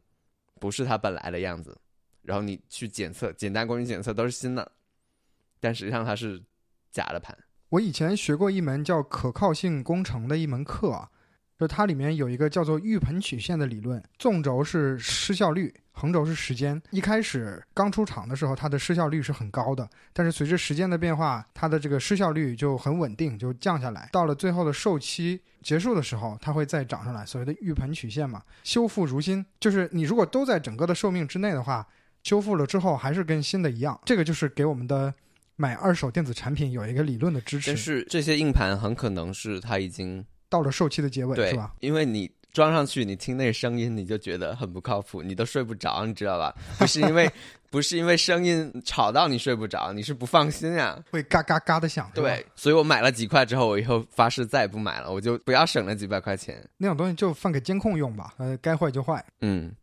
[0.60, 1.74] 不是它本来的样子，
[2.22, 4.70] 然后你去检测，简单工具检测都是新的，
[5.58, 6.42] 但实际上它是
[6.90, 7.36] 假的盘。
[7.70, 11.08] 我以前学过一门叫可靠性工程的一门课，
[11.58, 16.80] 就它里面有一个叫做浴盆曲线的理论，纵轴是失效率，横轴是时间。
[16.90, 24.08] 一开始刚出厂的时候，它的失效率是很高的，但是随着时间的变化，它的这个失效率就很稳定，就降下来。
[24.12, 29.44] 到了最后的售期结束的时候，它会再涨上来，所谓的浴盆曲线嘛，修复如新。
[29.58, 31.84] 就是你如果都在整个的寿命之内的话，
[32.22, 34.00] 修复了之后还是跟新的一样。
[34.04, 35.12] 这个就是给我们的。
[35.56, 41.74] 买二手电子产品有一个理论的支持，但是这些硬盘很可能是它已经到了售期的结尾，是吧？
[41.80, 46.54] 因为你装上去，你听那个声音，你就觉得很不靠谱，你都睡不着，你知道吧？
[46.78, 47.30] 不是因为
[47.70, 52.10] 不是因为声音吵到你睡不着，你是不放心呀，会嘎嘎嘎的响。
[52.14, 56.62] 对，所以我买了几块之后，我以后发誓再也不买了，我就不要省那几百块钱。
[56.76, 59.24] 那种东西就放给监控用吧，呃，该坏就坏。
[59.40, 59.74] 嗯，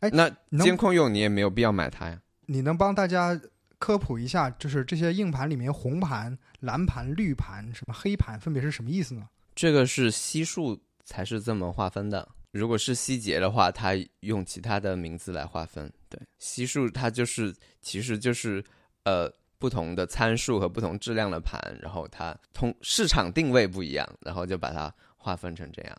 [0.00, 0.30] 哎，那
[0.62, 2.18] 监控用你也没有必要买它呀。
[2.46, 3.38] 你能帮大家？
[3.80, 9.26] 科普一下，就是这些硬盘里面红盘、蓝盘、绿盘、什么黑盘，分别是什么意思呢？
[9.54, 12.28] 这个是西数才是这么划分的。
[12.52, 15.90] 如果是希捷的话，它用其他的名字来划分。
[16.10, 18.62] 对，西数它就是其实就是
[19.04, 25.96] 呃不同的参数和不同质量的盘，然后它通市场定位不一样，然后就把它划分成这样。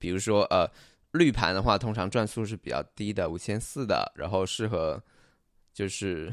[0.00, 0.68] 比如说呃
[1.12, 5.00] 绿盘的话，通常转速是比较低的，五千四的，然后适合
[5.72, 6.28] 就是。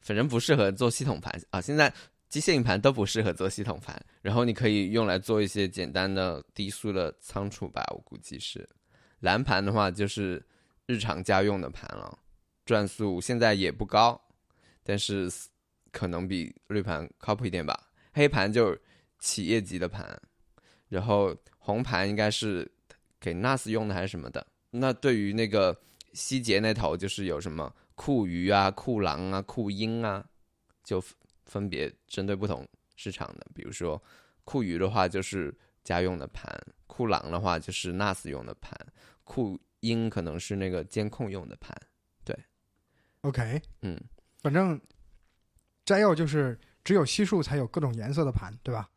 [0.00, 1.92] 反正不适合做系统盘啊，现在
[2.28, 8.68] 机械硬盘都不适合做系统盘，然后你可以用来做一些简单的低速的仓储吧，我估计是。
[9.18, 10.42] 蓝盘的话就是
[10.86, 12.18] 日常家用的盘了，
[12.64, 14.20] 转速现在也不高，
[14.82, 15.30] 但是
[15.92, 17.88] 可能比绿盘靠谱一点吧。
[18.12, 18.80] 黑盘就是
[19.18, 20.20] 企业级的盘，
[20.88, 22.70] 然后红盘应该是
[23.20, 24.46] 给 NAS 用的还是什么的。
[24.70, 25.76] 那对于那个
[26.14, 27.74] 希捷那头就是有什么？
[28.00, 30.24] 酷鱼啊，酷狼啊，酷鹰啊，
[30.82, 31.04] 就
[31.44, 33.46] 分别针对不同市场的。
[33.54, 34.02] 比如说，
[34.42, 36.50] 酷鱼的话就是家用的盘，
[36.86, 38.74] 酷狼的话就是 NAS 用的盘，
[39.22, 41.76] 酷鹰可能是那个监控用的盘。
[42.24, 42.34] 对
[43.20, 44.00] ，OK，嗯，
[44.40, 44.80] 反正
[45.84, 48.88] 摘要就是只有西数才有各种颜色的盘，对吧？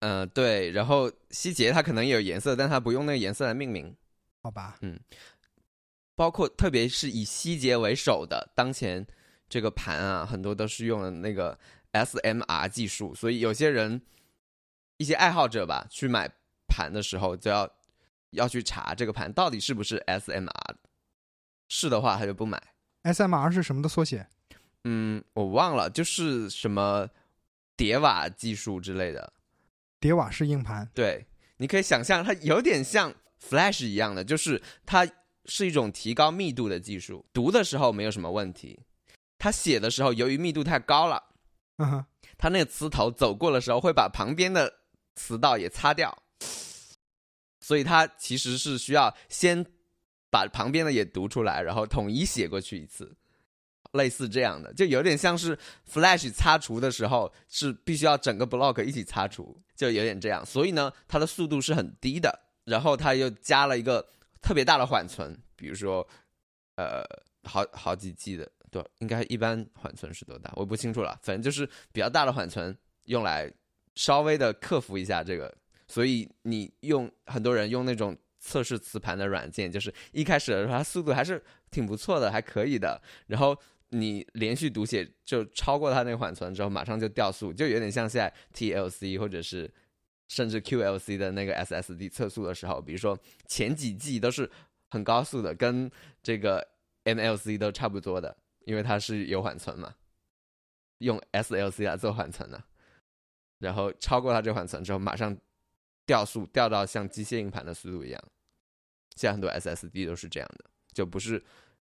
[0.00, 0.72] 嗯，对。
[0.72, 3.94] 然后希捷它可能也有颜色，但它不用那个颜色来命名，
[4.42, 4.78] 好吧？
[4.80, 4.98] 嗯。
[6.14, 9.06] 包括特别是以希捷为首的当前
[9.48, 11.58] 这个盘啊，很多都是用了那个
[11.92, 14.00] SMR 技术，所以有些人
[14.98, 16.30] 一些爱好者吧，去买
[16.68, 17.68] 盘的时候就要
[18.30, 20.74] 要去查这个盘到底是不是 SMR，
[21.68, 22.62] 是的话他就不买。
[23.04, 24.28] SMR 是什么的缩写？
[24.84, 27.08] 嗯，我忘了，就是什么
[27.76, 29.32] 叠瓦技术之类的。
[29.98, 30.88] 叠瓦式硬盘？
[30.94, 35.08] 对，你可以想象它有点像 Flash 一样的，就是它。
[35.46, 38.80] 是一种提高密度的技术，读的时候没有什么问题。
[39.38, 41.20] 他写的时候，由于密度太高了，
[41.78, 42.04] 嗯哼，
[42.38, 44.72] 他那个词头走过的时候会把旁边的
[45.16, 46.16] 词道也擦掉，
[47.60, 49.66] 所以他其实是需要先
[50.30, 53.16] 把旁边的也读出来，然后统一写过去一次，
[53.94, 55.58] 类似这样的，就有点像是
[55.92, 60.46] Flash 擦除的时候是必须要整个 block 一起擦除，就有点这样。
[60.46, 64.06] 所以呢，它的速度是很低的，然后他又加了一个。
[64.42, 66.06] 特别大的缓存，比如说，
[66.74, 67.02] 呃，
[67.44, 70.52] 好好几 G 的，对，应该一般缓存是多大？
[70.56, 73.50] 我不清楚了，反正就是比较大的缓存，用来
[73.94, 75.56] 稍微的克服一下这个。
[75.86, 83.00] 所以你用很多人用那种测试磁盘的软件，就是一开始的时候它速度还是挺不错的，还可以的。
[83.28, 83.56] 然后
[83.90, 89.72] 你连续读写就超过它那个缓存之后，马上就掉速，就有点像现在 TLC 或者是。
[90.32, 94.50] 甚至 QLC 的那个 SSD 测速的时候，比如说前几 G 都是
[94.88, 95.90] 很高速的，跟
[96.22, 96.66] 这个
[97.04, 99.94] MLC 都差不多的，因为它是有缓存嘛，
[101.00, 102.64] 用 SLC 来做缓存的，
[103.58, 105.36] 然后超过它这缓存之后，马上
[106.06, 108.24] 掉速，掉到像机械硬盘的速度一样。
[109.14, 110.64] 现在很多 SSD 都是这样的，
[110.94, 111.44] 就不是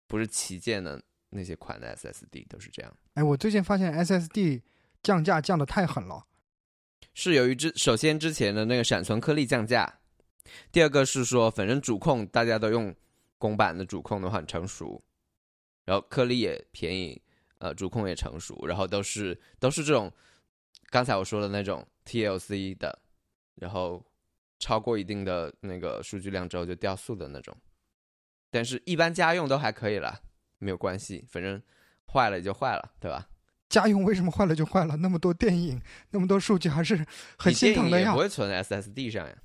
[0.07, 2.95] 不是旗舰的那些款的 SSD 都是这样。
[3.15, 4.61] 哎，我最近发现 SSD
[5.03, 6.27] 降价降的太狠了。
[7.13, 9.99] 是由于之首先之前的那个闪存颗粒降价，
[10.71, 12.95] 第二个是说反正主控大家都用
[13.37, 15.03] 公版的主控的话很成熟，
[15.85, 17.21] 然后颗粒也便宜，
[17.57, 20.11] 呃主控也成熟，然后都是都是这种
[20.89, 22.99] 刚才我说的那种 TLC 的，
[23.55, 24.05] 然后
[24.59, 27.55] 超过一定的那个数据量之后就掉速的那种，
[28.49, 30.21] 但是一般家用都还可以了，
[30.57, 31.61] 没有关系，反正
[32.11, 33.29] 坏了也就坏了，对吧？
[33.69, 34.97] 家用为什么坏了就坏了？
[34.97, 35.79] 那么多电影，
[36.09, 37.05] 那么多数据，还是
[37.37, 38.11] 很心疼的呀。
[38.11, 39.35] 不会存 SSD 上呀。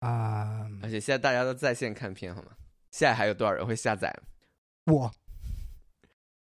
[0.00, 0.70] 啊！
[0.82, 2.52] 而且现在大家都在线看片，好吗？
[2.92, 4.14] 现在还有多少人会下载？
[4.86, 5.10] 我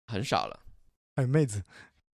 [0.06, 0.60] 很少了。
[1.14, 1.62] 还有妹子。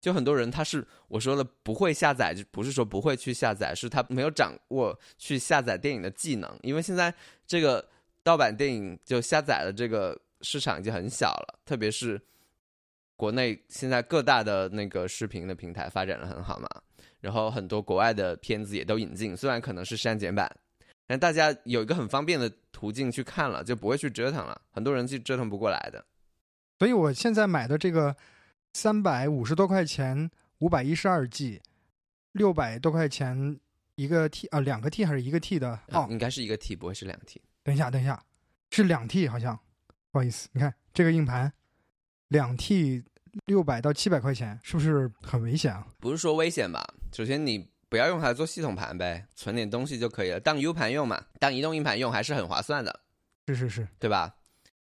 [0.01, 6.59] 就很多人他是我说的不会下载，就不是说不会去下载，是他没有掌握去下载电影的技能。
[6.63, 7.15] 因为现在
[7.47, 7.89] 这个
[8.23, 12.21] 盗版电影就下载的这个市场已经很小了，特别是
[13.23, 16.69] 国内现在各大的那个视频的平台发展的很好嘛，
[17.21, 20.51] 然后很多国外的片子也都引进，虽然可能是删减版，
[21.07, 24.61] 但大家有一个很方便的途径去看了，就不会去折腾了。
[24.73, 26.05] 很多人去折腾不过来的。
[26.81, 28.17] 所以我现在买的这个。
[28.75, 30.31] 三百五十多块钱，
[30.61, 31.61] 五百一十二 G，
[32.33, 33.61] 六百多块钱
[33.97, 35.79] 一个 T 啊，两个 T 还是一个 T 的？
[35.89, 37.39] 哦，应该是一个 T，不会是两 T。
[37.63, 38.25] 等一下，等一下，
[38.71, 39.55] 是两 T 好像，
[40.11, 41.53] 不好意思，你看这个硬盘，
[42.29, 43.05] 两 T
[43.47, 45.87] 六百到七百块钱，是不是很危险啊？
[45.99, 46.83] 不是说危险吧？
[47.12, 53.01] 首先你不要用它做系统盘呗，存点东西就可以了，当 U 盘用嘛，当移动硬盘用还是很划算的。
[53.49, 54.35] 是是是，对吧？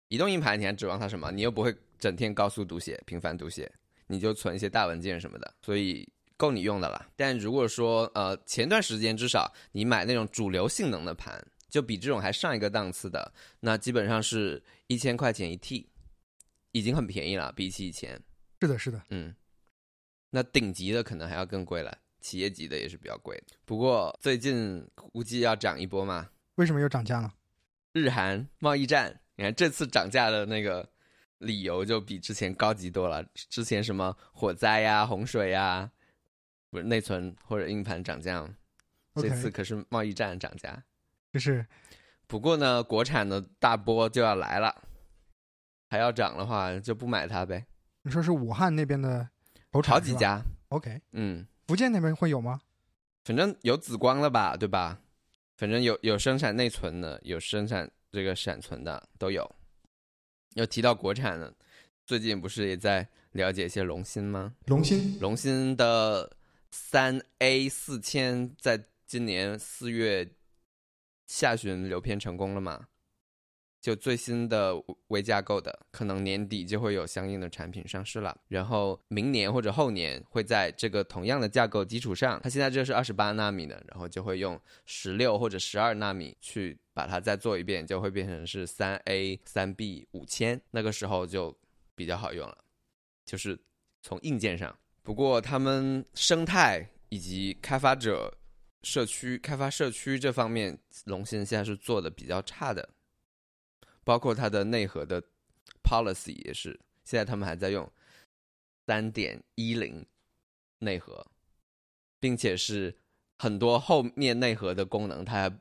[0.09, 1.31] 移动硬盘你还指望它什么？
[1.31, 1.77] 你又不会。
[1.99, 3.73] 整天高速读写、频繁读写，
[4.09, 6.07] 你就存一些大文件什么的，所以
[6.37, 7.07] 够你用的了。
[7.17, 15.89] 但如果说呃前段时间至少你买那种主流性能的盘，就比这种还上一个档次的，那基本上是一千块钱一 T，
[16.73, 18.21] 已经很便宜了，比起以前。
[18.61, 19.35] 是的，是的，嗯。
[20.31, 23.57] 那顶级的可能还要更贵了，企业级的也是比较贵的。
[23.65, 26.31] 不过最近估计要涨一波嘛？
[26.57, 27.33] 为什么又涨价了？
[27.93, 30.89] 日韩贸易战，你看这次涨价的那个。
[31.41, 33.23] 理由就比之前高级多了。
[33.35, 35.93] 之前什么火灾呀、洪水呀，
[36.71, 38.49] 不是内存或者硬盘涨价，
[39.17, 40.83] 这次可是贸易战涨价。
[41.35, 41.67] 就是，
[42.27, 44.83] 不过呢，国产的大波就要来了，
[45.91, 47.67] 还要涨的话就不买它呗。
[48.07, 49.29] 你说是武汉那边的，
[49.83, 50.41] 好几家。
[50.69, 52.61] OK，嗯，福建那边会有吗？
[53.25, 55.01] 反正有紫光了吧，对吧？
[55.57, 59.45] 反正有有生产内存的，有生产这个闪存的，都有。
[60.55, 61.53] 要提到国产的，
[62.07, 64.55] 最近不是也在了解一些龙芯吗？
[64.67, 66.31] 龙芯，龙芯的
[66.71, 70.31] 三 A 四千，在今年四月
[71.27, 72.87] 下旬流片成功了吗？
[73.87, 74.75] 就最新的
[75.07, 78.37] 微架构的，可能年底就会有相应的产品上市了。
[78.49, 91.57] 然后明年或者后年会在这个同样的架构基础上，它现在这是二十八纳米的，然后就会用十六或者十二纳米去把它再做一遍，就会变成是三 A 三 B 五千，那个时候就
[91.95, 92.59] 比较好用了，
[93.25, 93.57] 就是
[94.03, 94.77] 从硬件上。
[95.05, 98.37] 不过他们生态以及开发者
[98.83, 102.89] 社区、开发社区这方面，龙芯现在是做的比较差的。
[104.07, 105.21] 包括它的内核的
[105.83, 107.91] policy 也是，现在他们还在用
[108.87, 110.07] 三点一零
[110.79, 111.27] 内核，
[112.21, 112.97] 并且是
[113.37, 115.61] 很多后面内核的功能，它还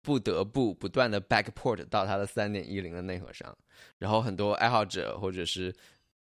[0.00, 3.54] 不得不不断的 backport 到它的三点一零的内核上。
[3.98, 5.70] 然后很多爱好者或者是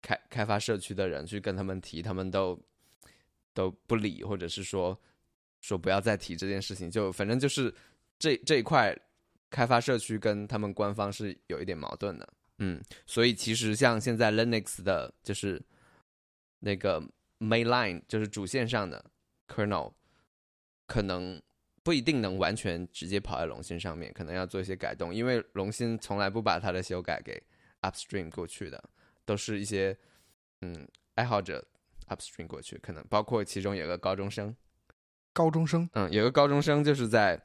[0.02, 2.58] 开开发社区的人去跟他们提，他们都
[3.54, 4.98] 都不理，或者是说
[5.60, 6.90] 说不要再提这件事情。
[6.90, 7.76] 就反正就是
[8.18, 8.98] 这这一块。
[9.52, 12.28] 开发社区跟他们官方是有一点矛盾的，
[12.60, 15.62] 嗯，所以其实像现在 Linux 的，就是
[16.60, 17.04] 那个
[17.38, 19.04] mainline，就是主线上的
[19.48, 19.92] kernel，
[20.88, 21.40] 可能
[21.84, 27.44] 不一定能完全直接跑在龙芯上面，可能要做一些改动，因为龙芯从来不把它的修改给
[27.82, 28.82] upstream 过去的，
[29.26, 29.96] 都是一些
[30.62, 31.68] 嗯爱好者
[32.08, 34.56] upstream 过去，可能包括其中有个高中生，
[35.34, 37.38] 高中生，嗯，有个高中生就是在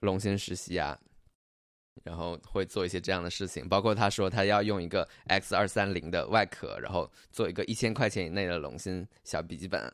[0.00, 1.00] 龙芯实习啊。
[2.02, 9.92] 然后会做一些这样的事情，包括他说他要用一个 X 二三零的外壳，然后做一个一千块钱以内的龙芯小笔记本。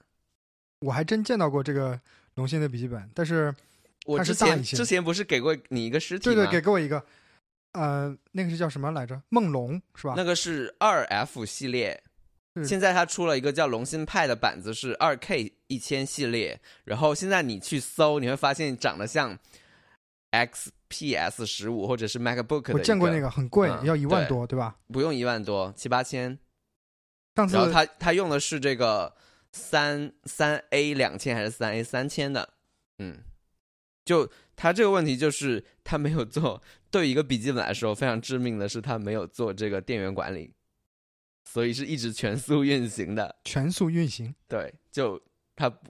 [0.81, 2.01] 我还真见到过这个
[2.35, 3.55] 龙芯的笔记本，但是
[4.07, 6.35] 我之前之前不是给过你一个实体吗？
[6.35, 7.05] 对对，给过我一个。
[7.73, 9.23] 呃，那个是叫什么来着？
[9.29, 10.15] 梦龙是吧？
[10.17, 12.03] 那个是二 F 系列，
[12.65, 16.61] 现在它出了一个叫龙芯派的板子，是二 K 一千系列。
[16.83, 19.39] 然后现在你去搜，你会发现长得像
[20.31, 20.71] X。
[20.93, 21.47] P.S.
[21.47, 24.77] 十五或者是 MacBook，我见过那个很贵，要一万多，对吧？
[24.89, 26.37] 不用一万多，七八千。
[27.37, 29.15] 上次然后他他用的是这个
[29.53, 32.55] 三三 A 两千还是三 A 三千的？
[32.99, 33.23] 嗯，
[34.05, 36.61] 就他这个问题就是他没有做，
[36.91, 40.53] 对一个笔记本来说非常致命的是他没有做这个电源管理，
[41.45, 43.37] 所以是一直全速运行的。
[43.45, 45.23] 全速运行，对，就
[45.55, 45.89] 它不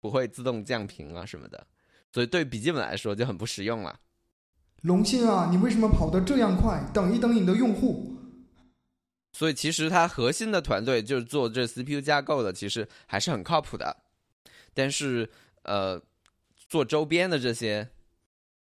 [0.00, 1.64] 不会自动降频啊什么的，
[2.12, 3.98] 所以对笔记本来说就很不实用了。
[4.82, 6.84] 龙芯啊，你为什么跑得这样快？
[6.92, 8.16] 等一等你的用户。
[9.32, 13.96] 所以其实它核心的团队就是做这 CPU 架构的，其实还是很靠谱的。
[14.74, 15.30] 但是
[15.62, 16.00] 呃，
[16.68, 17.88] 做周边的这些，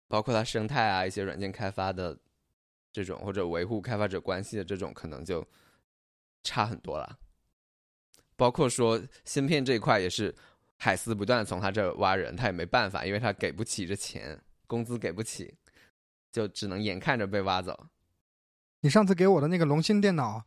[0.08, 2.18] 包括它生态啊、一些软件开发的
[2.91, 5.45] 这种，或者维护开发者关系的这种，可能就
[6.43, 7.18] 差很多了。
[8.36, 10.36] 包括说芯片这一块也是
[10.78, 15.53] 海思不断从他这挖人，他也没办法，因为他给不起这钱，工资给不起，
[16.32, 17.88] 就只能眼看着被挖走。
[18.82, 20.45] 你上次给我的那个龙芯电脑，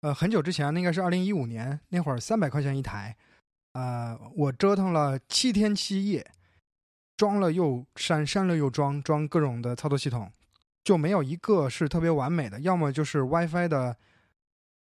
[0.00, 3.16] 呃，很久之前，那应该是二零一五年那会儿，三百块钱一台，
[3.72, 6.24] 呃，我折腾了七天七夜，
[7.16, 10.30] 装了又删，删了又装，装各种的操作系统，
[10.84, 13.96] 就没有一个是特别完美的，要么就是 WiFi 的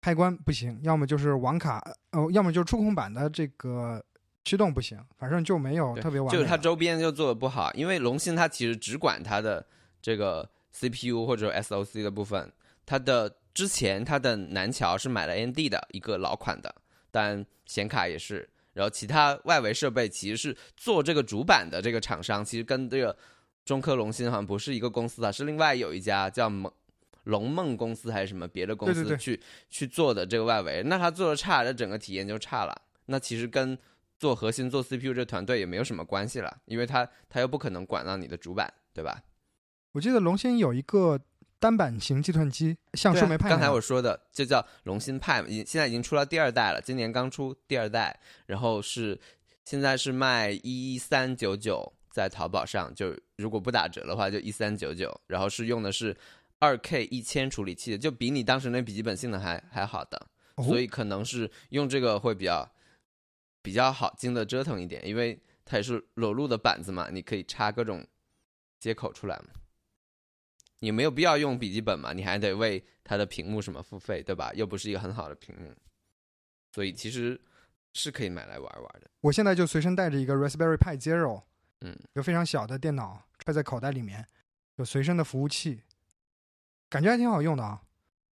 [0.01, 1.81] 开关不行，要么就是网卡，
[2.11, 4.03] 呃，要么就是触控板的这个
[4.43, 6.37] 驱动不行，反正就没有特别完美。
[6.37, 9.65] 就是它周边就做的不好，因为龙芯它其实只管它的
[10.01, 12.51] 这个 CPU 或者 SOC 的部分，
[12.85, 16.73] 它的之前它的南桥是买了 AMD 的一个老款的，
[17.09, 23.15] 但显卡也是，然后其他外围设备其实是做这个主板的这个厂商，其实跟这个
[23.63, 26.69] 中科龙芯好像不是一个公司啊，是另外有一家叫梦
[27.23, 29.39] 龙梦公司还是什么别的公司去
[29.69, 32.81] 去做的这个外围，那它做的差，那整个体验就差了。
[33.05, 33.77] 那其实跟
[34.19, 39.21] 做核心做 CPU 这团队也没有什么关系了，因为他他又不可能管到你的主板，对吧？
[39.91, 41.19] 我记得龙芯有一个
[41.59, 49.19] 单板型计算机，像对啊树莓派那样、刚才我说的就叫龙芯派嘛，已现在已经出了第二代了，今年刚出第二代，然后是
[49.63, 56.15] 现在是卖一三九九，在淘宝上就如果不打折的话就一三九九，然后是用的是
[56.59, 62.69] 二 K 一千处理器的，就比你当时那笔记本性能还还好的，哦所以可能是用这个会比较
[63.63, 68.05] 比较好经得折腾一点，因为它也是裸露的板子嘛，你可以插各种
[68.79, 69.45] 接口出来嘛。
[70.79, 74.51] 你没有必要用笔记本嘛，你还得为它的屏幕什么付费，对吧？
[74.53, 75.73] 又不是一个很好的屏幕，
[76.73, 77.39] 所以其实
[77.93, 79.09] 是可以买来玩玩的。
[79.21, 81.43] 我现在就随身带着一个 Raspberry Pi Zero，
[81.79, 84.27] 嗯，一个非常小的电脑，揣在口袋里面，
[84.75, 85.83] 有随身的服务器，
[86.89, 87.81] 感觉还挺好用的啊，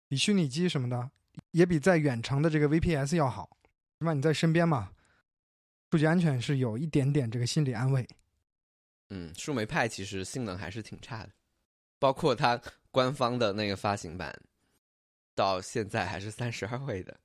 [0.08, 1.08] 比虚拟机什么的，
[1.52, 3.56] 也比在远程的这个 VPS 要好，
[4.00, 4.90] 起码你在身边嘛，
[5.90, 8.06] 数据安全是有一点点这个心理安慰。
[9.08, 11.30] 嗯，树莓派其实性能还是挺差的，
[11.98, 12.60] 包括它
[12.92, 14.32] 官方的那个发行版，
[15.34, 17.18] 到现在还是三十二位的。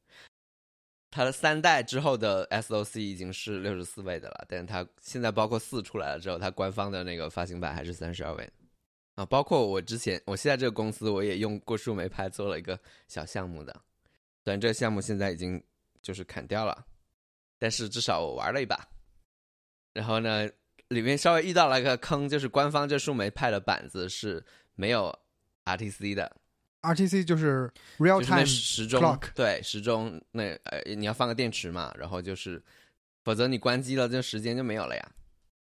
[1.12, 8.50] 它的三代之后的 SOC 已经是六十四位的了，但它现在包括四出来了之后，它官方的那个发行版还是三十二位
[9.14, 9.24] 啊。
[9.26, 13.80] 包括我之前，我现在这个公司我也用过树莓派做了一个小项目的，
[14.44, 15.64] 但这个项目现在已经
[16.02, 16.86] 就是砍掉了，
[17.60, 18.88] 但是至少我玩了一把。
[19.94, 20.50] 然后呢，
[20.90, 24.46] 里面稍微遇到了一个坑，就是官方这树莓派的板子是
[24.76, 25.18] 没有
[25.66, 26.36] RTC 的
[26.82, 32.64] ，RTC 就是 real time 时钟 clock 对时钟那呃你要放个电池嘛，然后就是
[33.24, 35.12] 否则你关机了，这时间就没有了呀，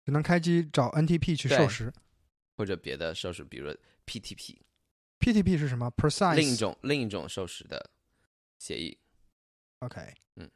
[0.05, 1.93] 只能开机找 NTP 去对授时。
[2.55, 3.75] 或者别的授时，比如说
[4.05, 6.35] PTP，PTP 是什么？Precise。
[6.35, 7.89] 另一种另一种授时的
[8.59, 8.95] 协议。
[9.79, 10.13] OK。
[10.35, 10.49] 嗯。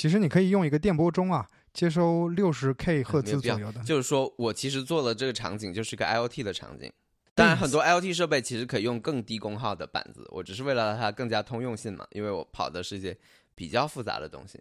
[0.00, 3.82] 其实你可以用一个电波钟啊，接收六十 K 赫兹左右的。
[3.82, 6.90] 就是说我其实做的这个场景就是个 IoT 的场景。
[7.34, 13.14] 当然，很多 IoT 设备其实可以用更低功耗的板子，我只是为了让它更加通用性嘛，因为我跑的是一些
[13.54, 14.58] 比较复杂的东西。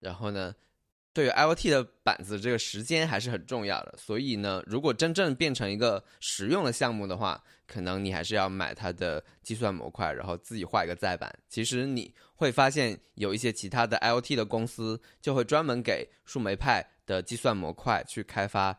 [0.00, 0.54] 然后呢，
[1.14, 3.94] 对于 IoT 的板子，这个时间还是很重要的。
[3.96, 11.32] 所以呢，如果真正变成一个实用的项目的话，可能你还是要买它的计算模块，然后自己画一个载板。
[11.48, 18.76] 其实你会发现，有一些其他的 IoT 的公司就会专门给树莓派的计算模块去开发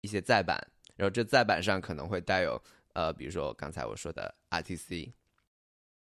[0.00, 0.60] 一些载板，
[0.96, 2.60] 然后这载板上可能会带有
[2.94, 5.12] 呃，比如说刚才我说的 RTC，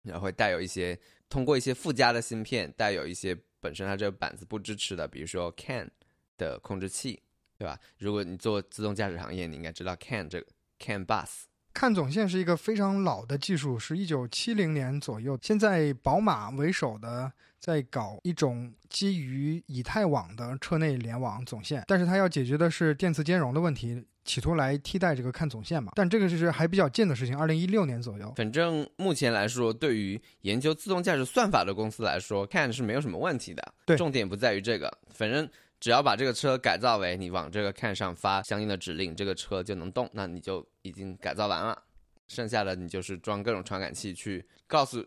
[0.03, 0.99] 然后会带有一些
[1.29, 5.89] 通过一些附加的芯片，带有一些本身它这个板子不支持的，比如说 CAN
[6.37, 7.23] 的控制器，
[7.59, 7.79] 对吧？
[7.99, 10.47] 如果你做自动驾驶行业，你应该知道 CAN 这个
[10.79, 11.43] CAN bus。
[11.73, 15.39] 看总线是一个非常老的技术，是一九七零年左右。
[15.41, 25.93] 现在宝马为首的在搞一种基于以太网的车内联网总线，但是它要解决的是电磁兼容的问题，企图来替代这个看总线嘛。
[25.95, 28.33] 但这个是还比较近的事情，二零一六年左右。
[28.35, 33.75] 反正目前来说，对于研究自动驾驶算法的公司来说，CAN 是没有什么问题的。
[33.85, 35.47] 对重点不在于这个，反正
[35.79, 41.83] 只要把这个车改造为你往这个 CAN 上发相应的指令，这个车就能动，那你就已经改造完了。
[42.27, 45.05] 剩下的你就是装各种传感器去告诉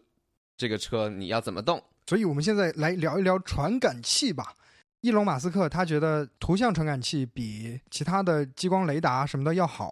[0.56, 1.82] 这个车你要怎么动。
[2.06, 4.56] 所以我们现在来聊一聊传感器吧。
[5.02, 9.92] 伊隆马斯克他觉得图像传感器比其他的激光雷达什么的要好，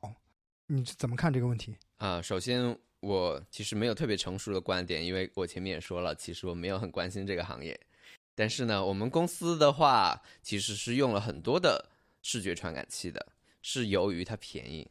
[0.68, 1.76] 你是怎么看这个问题？
[1.98, 7.78] 啊、首先我其实没有特别成熟的观点，因为我前面也说了，其实我没有很关心这个行业。
[8.34, 11.90] 但是呢，我们公司的话其实是用了很多的
[12.22, 13.28] 视觉传感器的，
[13.62, 14.90] 是由于它便宜。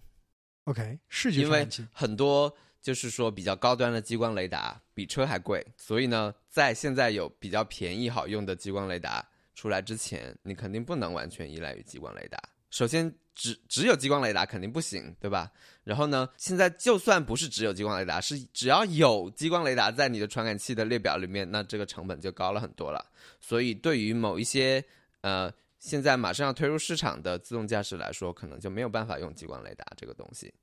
[0.65, 1.67] OK，视觉因为。
[1.93, 12.39] 很多就是说比较高端的激光雷达比车还贵，所以呢，在现在有比较便宜好用的激光雷达出来之前，你肯定不能完全依赖于激光雷达。
[12.71, 15.51] 首先，只只有激光雷达肯定不行，对吧？
[15.83, 23.05] 然后呢，现在就算不是只有激光雷达，是只要有激光雷达在你的传感器的列表里面，那这个成本就高了很多了。
[23.41, 24.83] 所以，对于某一些
[25.23, 30.55] 呃现在马上要推入市场的自动驾驶来说，可能就没有办法用激光雷达这个东西，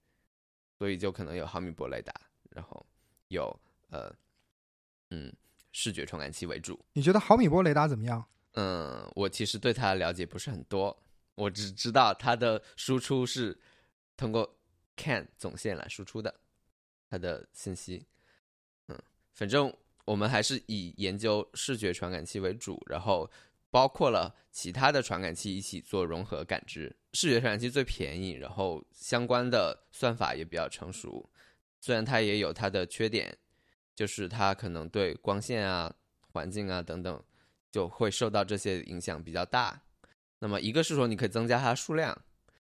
[0.77, 2.13] 所以就可能有毫米波雷达，
[2.51, 2.85] 然后
[3.29, 3.59] 有
[3.89, 4.13] 呃
[5.09, 5.33] 嗯
[5.71, 6.79] 视觉传感器为主。
[6.93, 8.23] 你觉得毫米波雷达怎么样？
[8.53, 10.95] 嗯，我其实对它的了解不是很多，
[11.33, 13.57] 我只知道它的输出是
[14.15, 14.47] 通过
[14.95, 16.33] CAN 总线来输出的，
[17.09, 18.05] 它的信息。
[18.87, 18.99] 嗯，
[19.33, 23.29] 反正我们还是以研究视觉传感器为主，然后
[23.69, 26.95] 包括了其他的传感器一起做融合感知。
[27.13, 31.29] 视觉传感器最便宜，然后相关的算法也比较成熟，
[31.79, 33.37] 虽然它也有它的缺点，
[33.95, 35.93] 就是它可能对光线啊、
[36.31, 37.23] 环境啊等等。
[37.69, 39.83] 就会受到这些影响比较大。
[40.39, 42.17] 那么一个是说你可以增加它数量，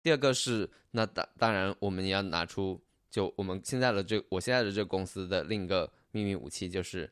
[0.01, 2.81] 第二个是那当当然我们也要拿出
[3.11, 7.11] 就我们现在的这我现在的这个公司的另一个秘密武器就是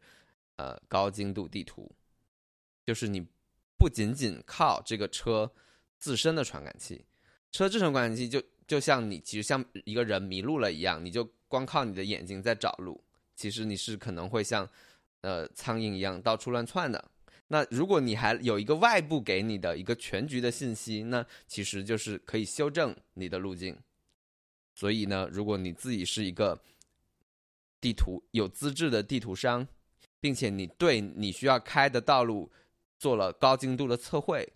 [0.56, 1.92] 呃高精度地图，
[2.86, 3.28] 就是你
[3.78, 5.52] 不仅仅靠这个车
[5.98, 7.06] 自身的传感器，
[7.52, 13.04] 车自身传感器就就像你其实像一个人迷路了一样，你就光靠你的眼睛在找路，
[13.36, 14.68] 其实你是可能会像
[15.22, 17.12] 呃苍蝇一样到处乱窜的。
[17.48, 23.78] 那如果你还有一个外部给你的一个全局的信息，那其实就是可以修正你的路径。
[24.74, 26.60] 所以呢，如果你自己是一个
[27.80, 29.68] 地图有资质的地图商，
[30.20, 32.52] 并且你对你需要开的道路
[32.98, 34.54] 做了高精度的测绘，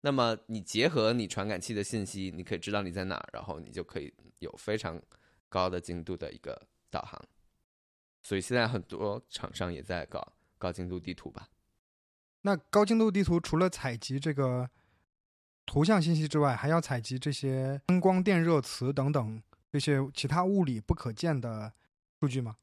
[0.00, 5.00] 那么你结合你传感器的信息，你可以知道你在哪，然后你就可以有非常
[5.48, 7.20] 高的精度的一个导航。
[8.22, 11.48] 所以现在很多厂商也在搞高精度地图吧。
[12.42, 14.68] 那高精度地图除了采集这个
[15.64, 21.72] 图像信息之外，还要采集这些灯光电热磁等等这些其他物理不可见的
[22.20, 22.56] 数据吗？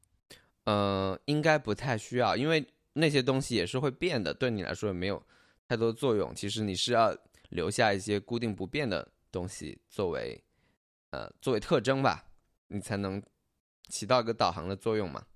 [0.64, 5.22] 呃，应该不太需要，因为那些东西也是会变的，对你来说也没有
[5.68, 6.34] 太多作用。
[6.34, 7.14] 其实你是要
[7.50, 10.42] 留下一些固定不变的东西作为
[11.10, 12.24] 呃作为特征吧，
[12.68, 13.22] 你才能
[13.88, 15.26] 起到一个导航的作用嘛。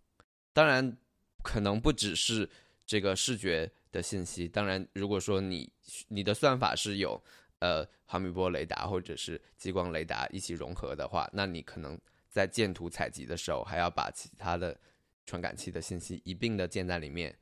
[0.53, 0.97] 当然，
[1.43, 2.49] 可能不只是
[2.87, 3.71] 这个视觉。
[3.91, 5.73] 的信息，当然，如果说你
[6.09, 7.19] 你的算法是有
[7.61, 11.99] 呃毫米波雷达或者是激光雷达一起融合的话，那你可能
[12.29, 14.79] 在建图采集的时候，还要把其他的
[15.25, 17.35] 传感器的信息一并的建在里面。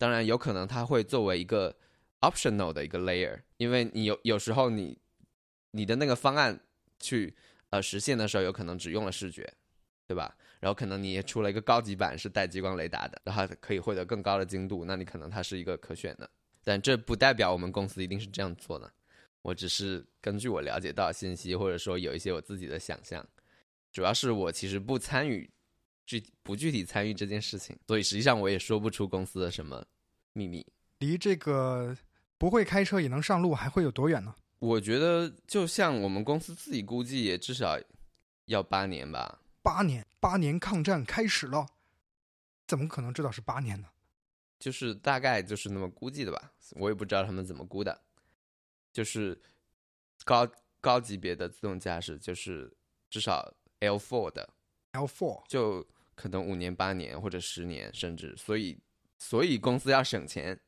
[0.00, 1.76] 当然，有可能它会作为一个
[2.22, 4.98] optional 的一个 layer，因为你有有时候你
[5.72, 6.58] 你的那个方案
[6.98, 7.36] 去
[7.68, 9.52] 呃实现的时候，有可能只用了视觉，
[10.06, 10.34] 对吧？
[10.58, 16.30] 然后可能你也出了一个高级版是带激光雷达的，然后可以获得更高的精度，那你可能它是一个可选的，
[16.64, 18.90] 但这不代表我们公司一定是这样做的。
[19.42, 23.26] 我只是根据我了解到的信息，或者说有一些我自己的想象，
[23.92, 25.50] 主要是我其实不参与
[26.18, 29.84] 具不具体参与这件事情，所以实际上我也说不出公司的什么
[30.32, 30.66] 秘密。
[30.98, 31.96] 离这个
[32.36, 34.34] 不会开车也能上路还会有多远呢？
[34.58, 37.78] 我觉得就像我们公司自己估计，也至少
[38.46, 39.40] 要八年吧。
[39.62, 41.66] 八年，八年抗战开始了，
[42.66, 43.88] 怎么可能知道是八年呢？
[44.58, 48.02] 就是大概就是那么估计的吧，我也不知道他们怎么估的。
[48.92, 49.40] 就是
[50.24, 50.46] 高
[50.80, 52.76] 高级别的自动驾驶，就是
[53.08, 54.52] 至少 L four 的
[54.90, 55.86] L four 就
[56.20, 58.78] 可能五年、八年或者十年，甚至所以
[59.16, 60.60] 所以公司要省钱。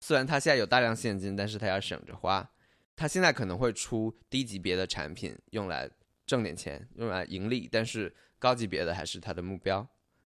[0.00, 2.50] 虽然他现在有大量现金，但是他要省着花。
[2.96, 5.88] 他现在可能会出低级别的产品，用来
[6.26, 8.12] 挣点钱，用来盈利，但是。
[8.40, 9.84] 高级别的还是他的目标，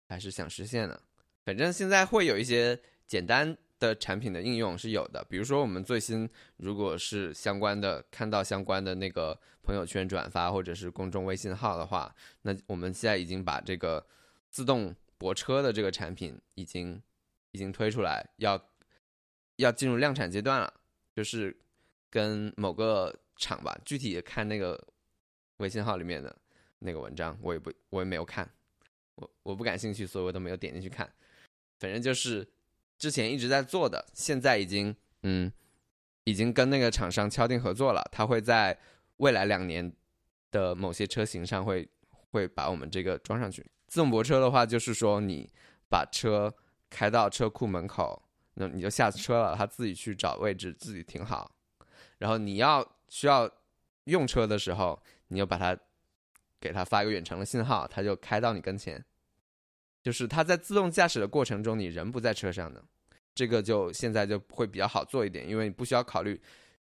[0.07, 0.97] 还是想实现的。
[1.43, 14.07] 反正现在会有一些简单的产品的应用是有的，比如说我们最新如果是相关的看到相关的那个朋友圈转发或者是公众微信号的话，那我们现在已经把这个
[14.57, 16.99] 自动泊车的这个产品已经
[17.51, 18.59] 已经推出来，要
[19.57, 20.73] 要进入量产阶段了，
[21.13, 21.55] 就是
[22.09, 24.87] 跟某个厂吧，具体看那个
[25.57, 26.35] 微信号里面的。
[26.79, 28.47] 那个文章我也不，我也没有看，
[29.15, 31.11] 我我不感兴趣，所以我都没有点进去看。
[31.79, 32.47] 反正就是
[32.97, 35.51] 之前一直在做的，现在已经嗯，
[36.23, 38.79] 已经跟那个厂商敲定合作了，他会在
[39.17, 39.91] 未来两年
[40.49, 41.87] 的某些车型上会
[42.31, 43.63] 会把我们这个装上去。
[43.87, 45.49] 自动泊车的话，就是说你
[45.89, 46.53] 把车
[46.89, 48.21] 开到车库门口，
[48.53, 51.51] 那你就下车了，他自己去找位置，自己停好。
[52.19, 53.49] 然后你要需要
[54.03, 55.77] 用车的时候，你就把它。
[56.59, 59.05] 给他发一个远程的信号，他就开到你跟前。
[60.01, 62.83] 就是他在自动驾驶的过程中，你人不在车上的，
[63.35, 66.41] 这个就现在就会比较好做一点，因为你不需要考虑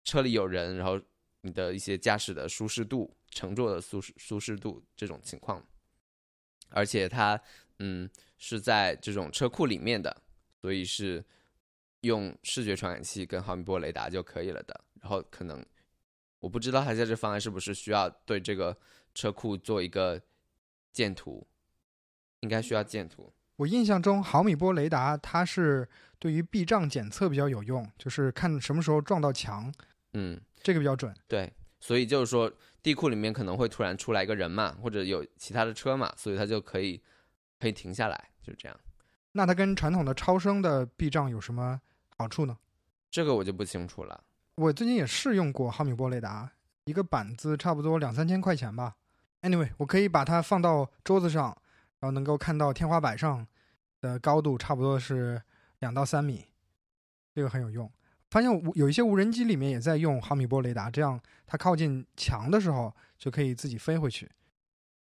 [0.03, 0.99] 车里有人，然后
[1.43, 5.62] 你的一些驾驶的舒适度、乘坐的舒适舒适度这种情况。
[6.70, 7.40] 而且它
[7.78, 8.08] 嗯
[8.38, 10.16] 是在这种车库里面的，
[10.60, 11.24] 所以是
[12.00, 14.80] 用视觉传感器跟毫米波雷达就可以了的。
[15.00, 15.64] 然后可能
[16.38, 18.76] 我不知道他在这方案是不是需要对这个
[19.14, 20.20] 车库做一个
[20.92, 21.46] 建图。
[22.42, 23.30] 应该需要建图。
[23.56, 25.86] 我印象中，毫米波雷达它是
[26.18, 29.70] 对于避障检测比较有用，就是看什么时候撞到墙，
[30.14, 31.14] 嗯，这个比较准。
[31.28, 32.50] 对，所以就是说，
[32.82, 37.00] 地库里面可能会突然出来一个人嘛，或者有其他的车嘛，所以它就可以
[37.58, 38.76] 可以停下来，就这样。
[39.32, 41.80] 那它跟传统的超声的避障有什么
[42.16, 42.56] 好处呢？
[43.10, 44.24] 这个我就不清楚了。
[44.56, 46.50] 我最近也试用过毫米波雷达，
[46.84, 48.96] 一个板子差不多两三千块钱吧。
[49.42, 51.56] Anyway，我可以把它放到桌子上。
[52.00, 53.46] 然后能够看到天花板上
[54.00, 55.42] 的高度差不多是
[55.80, 56.46] 两到三米，
[57.34, 57.92] 这个很有用。
[58.30, 64.28] 发现有一些无人机里面也在用毫米波雷达，这样它靠近墙的时候就可以自己飞回去，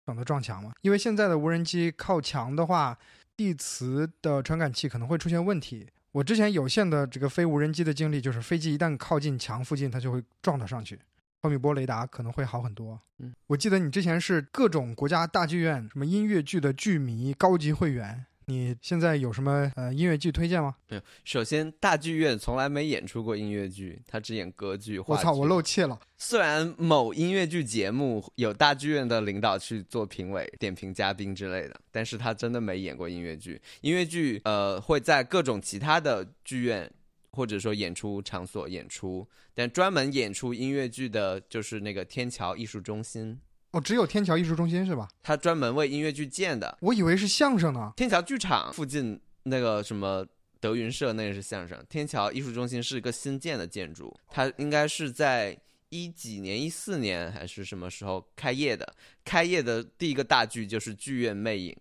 [0.05, 0.73] 省得撞墙嘛。
[0.82, 2.97] 因为现在的无人机靠墙的话，
[3.38, 5.88] 地磁的传感器可能会出现问题。
[6.11, 10.99] 我之前有限的这个飞无人机的经历，就是飞机一旦靠近墙附近，它就会撞到上去。
[11.41, 12.99] 毫米波雷达可能会好很多。
[13.19, 20.76] 嗯，我记得你之前是各种国家大剧院什么音乐剧的剧迷高级会员，你现在有什么呃音乐剧推荐吗？
[20.88, 21.04] 没有。
[21.24, 24.97] 首先，大剧院从来没演出过音乐剧，他只演歌剧。
[25.06, 26.00] 我操，我漏气了。
[26.18, 33.62] 虽然某音乐剧节目有大剧院的领导去做评委、点评嘉宾之类的，但是他真的没演过音乐剧。
[33.82, 36.91] 音乐剧呃会在各种其他的剧院。
[37.32, 43.39] 或者说演出场所演出，但专门演出音乐剧的，就是那个天桥艺术中心。
[43.72, 45.07] 哦，只有天桥艺术中心是吧？
[45.22, 46.78] 它专门为音乐剧建的。
[46.82, 47.93] 我以为是相声呢。
[47.95, 50.26] 天桥剧场附近那个什么
[50.59, 51.84] 德云社，那个是相声。
[51.88, 55.59] 天桥艺术中心是一个新建的建筑，它应该是在
[55.89, 58.95] 一几年、一四年还是什么时候开业的？
[59.24, 61.72] 开业的第一个大剧就是《剧院魅影》。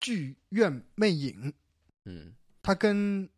[0.00, 1.52] 剧院魅影，
[2.04, 3.28] 嗯，它跟。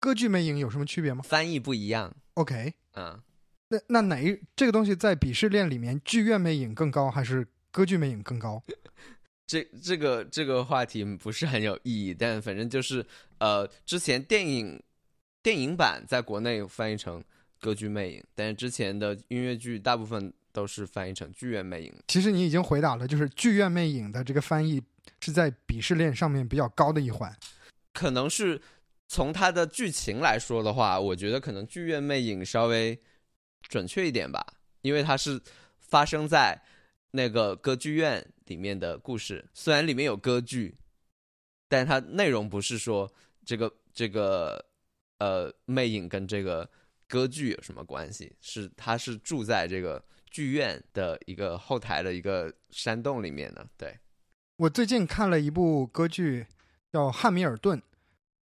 [0.00, 1.24] 歌剧魅影有什么区别吗？
[1.26, 2.14] 翻译不一样。
[2.34, 3.20] OK，嗯，
[3.68, 8.62] 那那哪一这个东西在鄙视链里面，剧院魅影更高还是歌剧魅影更高？
[9.46, 13.04] 这这个这个话题不是很有意义，但反正就是
[13.38, 14.82] 呃，之前电影
[15.42, 17.22] 电影版在国内翻译成
[17.60, 21.94] 歌剧魅影，但是之前的音乐剧大部分都是翻译成剧院魅影。
[22.08, 24.82] 其实你已经回答了，就是剧院魅影的这个翻译
[25.20, 27.34] 是在鄙视链上面比较高的一环，
[27.92, 28.60] 可能是。
[29.10, 33.00] 从它的剧情来说的话，我觉得可能《剧院魅影》稍微
[33.68, 34.44] 准确一点吧，
[34.80, 35.40] 因为它是
[35.78, 36.58] 发生在
[37.10, 39.44] 那个歌剧院里面的故事。
[39.52, 40.76] 虽然里面有歌剧，
[41.68, 43.12] 但它内容不是说
[43.44, 44.64] 这个这个
[45.18, 46.68] 呃魅影跟这个
[47.06, 53.66] 歌剧有什么关系，是他是住在这个剧院的一个后台的一个山洞里面的。
[53.76, 53.98] 对，
[54.56, 56.46] 我最近看了一部歌剧，
[56.92, 57.78] 叫《汉密尔顿》。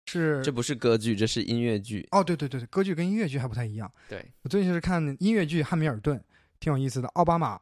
[0.07, 2.07] 是，这不是歌剧，这是音乐剧。
[2.11, 3.89] 哦，对对对对，歌剧跟音乐剧还不太一样。
[4.09, 6.19] 对我最近是看音乐剧《汉密尔顿》，
[6.59, 7.07] 挺有意思的。
[7.11, 7.61] 奥巴马、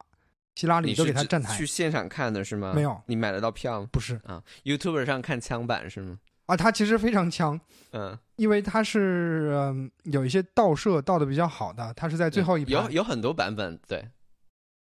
[0.55, 1.55] 希拉里都给他站台。
[1.55, 2.73] 去现场看的是吗？
[2.73, 3.89] 没有，你买得到票吗？
[3.91, 6.17] 不是啊，YouTube 上看枪版是吗？
[6.47, 7.59] 啊，他其实非常枪，
[7.91, 14.09] 嗯，因为他是嗯有一些倒射倒的比较好的，他是在最后一排，有有很多版本，对，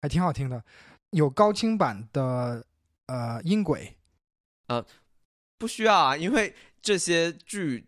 [0.01, 0.63] 还挺好听的，
[1.11, 2.65] 有高清版的
[3.05, 3.95] 呃音轨，
[4.67, 4.83] 呃，
[5.59, 6.55] 不需要啊，因为。
[6.84, 7.88] 这些剧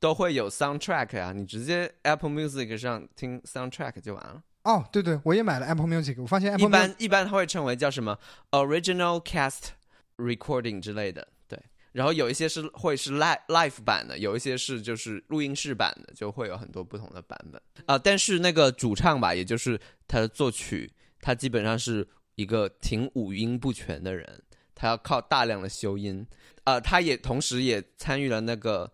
[0.00, 4.42] 都会有 soundtrack 啊，你直接 Apple Music 上听 soundtrack 就完了。
[4.62, 8.18] 哦，对对，我也买了 Apple Music，我发现一般一般它会称为叫什么
[8.52, 9.68] original cast
[10.16, 11.60] recording 之类的，对。
[11.92, 17.98] 然后有一些是会是 live live 版的，有一些是就是录音室版的，就会有很多不同的版本啊。
[17.98, 24.42] 但是那个主唱吧，也就是他的作曲，他基本上是一个挺五音不全的人。
[24.74, 26.26] 他要靠大量的修音，
[26.64, 28.86] 呃，他也同时也参与了那个《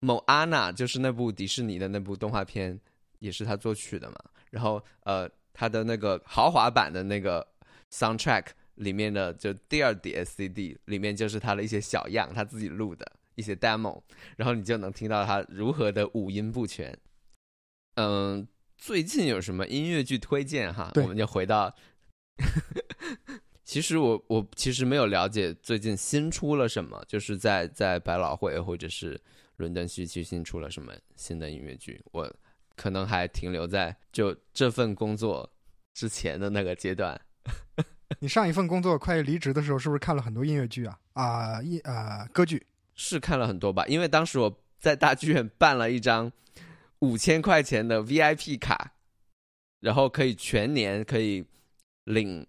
[0.00, 2.78] 某安娜》，就是那部迪士尼的那部动画片，
[3.18, 4.16] 也是他作曲的嘛。
[4.50, 7.46] 然后，呃，他的那个豪华版的那个
[7.90, 14.00] soundtrack 里面的就第二碟 CD 里面就是他的一些小样，他自己录的一些 demo，
[14.36, 16.96] 然后你就能听到他如何的五音不全。
[17.96, 18.46] 嗯，
[18.78, 20.92] 最近有什么音乐剧推荐哈？
[20.96, 21.74] 我们就回到。
[23.64, 29.18] 其实我我其实没有了解最近新出了什么，就是在在百老汇或者是
[29.56, 32.30] 伦敦西区新出了什么新的音乐剧，我
[32.76, 35.50] 可能还停留在就这份工作
[35.94, 37.18] 之前的那个阶段。
[38.20, 40.98] 你上一份工作快离职的时候，是不是看了很多音乐剧啊？
[41.14, 46.30] 啊，音啊歌剧是看了很多吧，因为当时我在大剧院办了一张
[46.98, 48.92] 五千块钱的 VIP 卡，
[49.80, 51.44] 然后可以全年可以
[52.04, 52.46] 领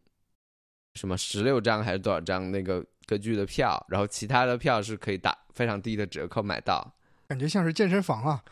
[0.95, 6.93] 什么十六张还是多少张那个歌剧的票，然后其他的票是可以打非常低的折扣买到。
[7.27, 8.43] 感觉像是健身房啊，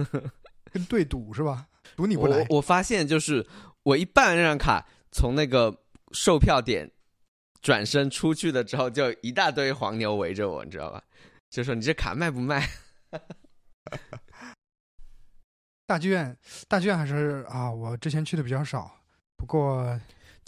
[0.72, 1.66] 跟对赌是吧？
[1.96, 2.56] 赌你不来我。
[2.56, 3.46] 我发现就是
[3.82, 5.76] 我一办完这张卡，从那个
[6.12, 6.90] 售票点
[7.62, 11.02] 转身出去了之后，就一大堆黄牛围着我，你知道吧？
[11.50, 12.68] 就说你这卡卖不卖？
[15.86, 16.36] 大剧院，
[16.68, 18.90] 大剧院还是啊，我之前去的比较少。
[19.36, 19.98] 不过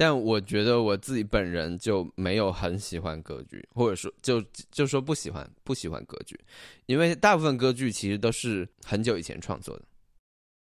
[0.03, 6.37] 但我觉得我自己本人就没有很喜欢歌剧，或者说就就说不喜欢不喜欢歌剧，
[6.87, 9.85] 因为大部分歌剧其实都是很久以前创作的，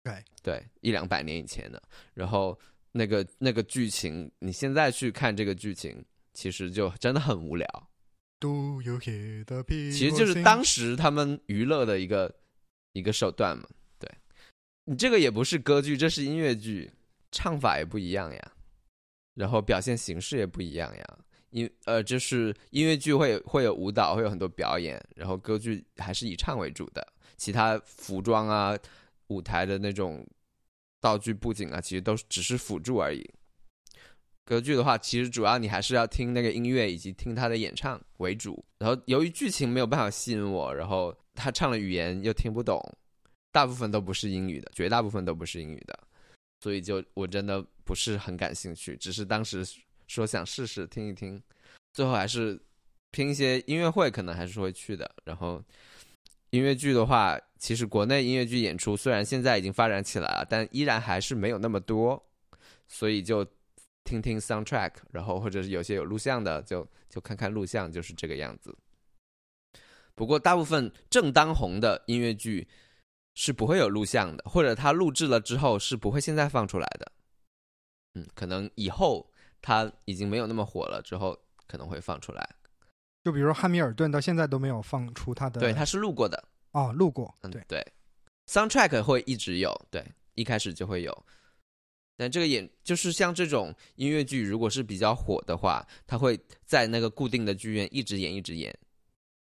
[0.05, 0.25] 对。
[0.45, 1.83] 对，一两百年以前的，
[2.15, 2.57] 然后
[2.93, 7.67] 那个那个剧情，你现在去看这个剧情，其实就真的很无聊。
[9.91, 12.33] 其实就是当时他们娱乐的一个
[12.93, 13.69] 一个手段嘛。
[13.99, 14.09] 对，
[14.85, 16.89] 你这个也不是歌剧，这是音乐剧，
[17.33, 18.53] 唱法也不一样呀，
[19.37, 21.19] 然后表现形式也不一样呀。
[21.51, 27.07] 因呃，就是音乐剧会会有舞蹈，会有很多表演，然后歌剧还是以唱为主的，
[27.37, 28.77] 其他服装啊、
[29.29, 30.27] 舞台的那种
[31.01, 33.25] 道具布景啊，其实都只是辅助而已。
[34.45, 38.63] 歌剧的话，其实主要你还是要听那个音乐以及听他的演唱为主。
[38.79, 42.81] 然后由于剧情没有办法吸引我，然后他唱的语言又听不懂，
[43.51, 45.99] 大部分都不是英语的，绝大部分都不是英语的，
[46.61, 48.97] 所以就我真的不是很感兴趣。
[48.97, 49.65] 只是当时
[50.07, 51.43] 说想试试听一听，
[51.93, 52.61] 最后还是
[53.13, 55.11] 听一些音乐会，可能还是会去的。
[55.25, 55.63] 然后
[56.51, 62.25] 音乐剧的话，其实国内音乐剧演出虽然现在已经发展起来了，但依然还是没有那么多，
[62.89, 63.47] 所以就。
[64.09, 68.73] 听听 soundtrack，然后或者是有些有录像的，就就看看录像，就是这个样子。
[70.15, 72.69] 不过大部分正当红的音乐剧
[73.37, 77.13] 是不会有录像的，或者他录制了之后是不会现在放出来的。
[78.15, 79.31] 嗯，可能以后
[79.63, 82.57] 他已经没有那么火了之后可能会放出来。
[83.23, 86.43] 就比如说汉密尔顿到现在都没有放出他的，对，他是录过的。
[86.73, 87.87] 哦，录过，嗯，对对
[88.47, 91.27] ，soundtrack 会一直有，对，一开始就会有。
[92.17, 98.75] 但这个演就是像这种音乐剧，如果是比较火的话，它会在那个固定的剧院一直演一直演，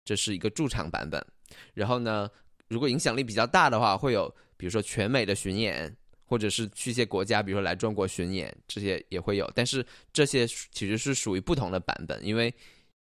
[0.04, 1.24] 这是一个驻场版本。
[1.72, 2.28] 然后呢，
[2.68, 5.94] 如果影响力比较大的话，会有比如说全美的巡演，
[6.24, 9.50] 或者是去一些国家，比如说来中国巡演，这些也会有。
[9.54, 12.52] 但是这些其实是属于不同的版本，因为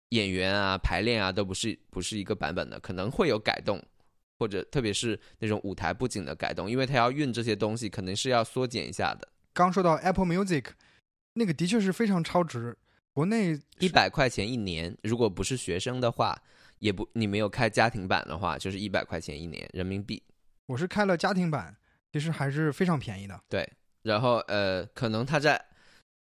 [0.09, 3.81] 演员啊、排练啊都不是不是一个版本的，可能会有改动。
[4.39, 9.25] 或者特别是那种舞台布景的改动，因为他要运这些东西，肯定是要缩减一下的。
[9.53, 10.65] 刚说到 Apple Music，
[11.35, 12.75] 那个的确是非常超值。
[13.13, 16.37] 国内一百块钱一年，如果不是学生的话，
[16.83, 20.21] 也不你没有开家庭版的话，就是一百块钱一年人民币。
[20.65, 21.73] 我是开了家庭版，
[22.11, 23.39] 其实还是非常便宜的。
[23.47, 23.65] 对，
[24.01, 25.65] 然后呃，可能它在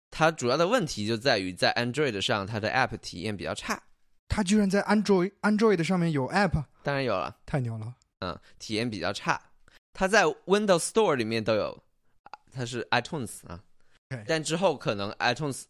[0.09, 3.83] 它主要的问题就在于在 Android 上，它的 App 体验比较差。
[4.27, 7.93] 它居然在 Android Android 上面有 App，当然有了，太牛了。
[8.21, 9.39] 嗯，体验比较差。
[9.93, 11.83] 它在 Windows Store 里面都有，
[12.51, 13.63] 它是 iTunes 啊
[14.09, 15.65] Okay 但之后可能 iTunes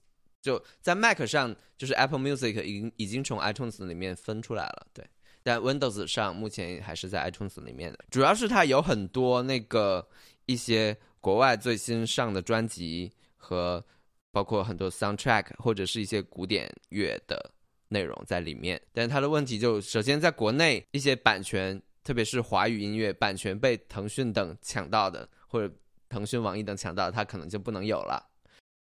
[0.48, 5.06] 就在 Mac 上，就是 Apple Music 已经已经从 iTunes 里面分出来了，对。
[5.44, 10.08] 但 Windows 上目前还是在 iTunes 里面的，主要是它有很多那个
[10.46, 13.84] 一些国外最新上的专辑和
[14.32, 17.52] 包括很多 soundtrack 或者是一些古典乐的
[17.90, 18.82] 内容在里面。
[18.94, 21.82] 但它的问题就首先在国内一些版权。
[22.08, 25.70] 特别是华语音乐版权被腾讯等抢到的，或者
[26.08, 28.26] 腾讯、网易等抢到，它可能就不能有了。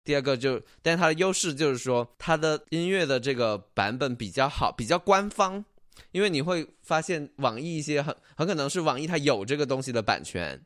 [0.04, 5.64] 第二个就，但它的优势就是说，它的音乐的这个版本比较好，比较官方。
[6.12, 10.60] 因为你会发现，网易一些很很可能是网易它有这个东西的版权，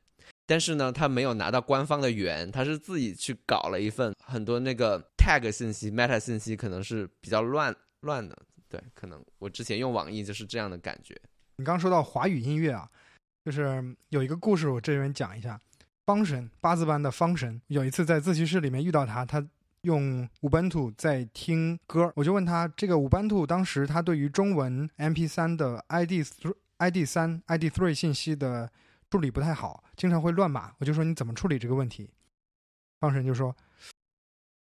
[0.45, 8.37] 但是呢，它没有拿到官方的源，它是自己去搞了一份很多那个 tag 信息、meta 信息，可能是比较乱乱的。
[8.69, 11.19] 对，可能我之前用网易就是这样的感觉。
[11.57, 12.89] 你刚说到华语音乐啊，
[13.43, 15.59] 就是有一个故事，我这边讲一下。
[16.05, 19.43] 方神八字班的方神有一次在自习室里面遇到他，他
[19.81, 26.23] 用 Ubuntu 在听歌，我就问他，这个五班兔当时他对于中文 MP3 的 ID
[26.77, 28.71] ID 三 ID three 信息的
[29.09, 30.73] 处理不太好，经常会乱码。
[30.77, 32.09] 我就说你怎么处理这个问题？
[32.99, 33.55] 方神就说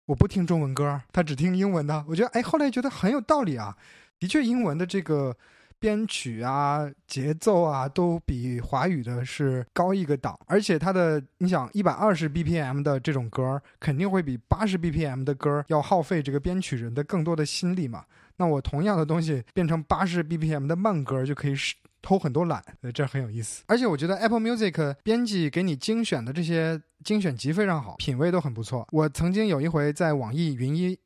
[0.07, 2.05] 我不听中文歌，他只听英文的。
[2.07, 3.77] 我觉得哎，后来觉得很有道理啊，
[4.21, 5.37] 的确英文的这个。
[5.83, 10.39] 编曲啊、节奏啊，都比华语的是高一个档。
[10.47, 18.05] 而且它的，你想，一百二十 BPM 的这种歌儿，肯定会比八十 BPM 的歌儿要耗费这个编曲人的更多的心力嘛。
[18.37, 21.55] 那我同样的东西变成八十 BPM 的慢歌，就可以
[22.01, 22.63] 偷很多懒，
[22.95, 23.65] 这很有意思。
[23.67, 28.87] 而且我觉得 Apple Music 编辑给你精选的这些精选集非常好，品味都很不错。
[28.93, 30.97] 我曾经有一回在网易云音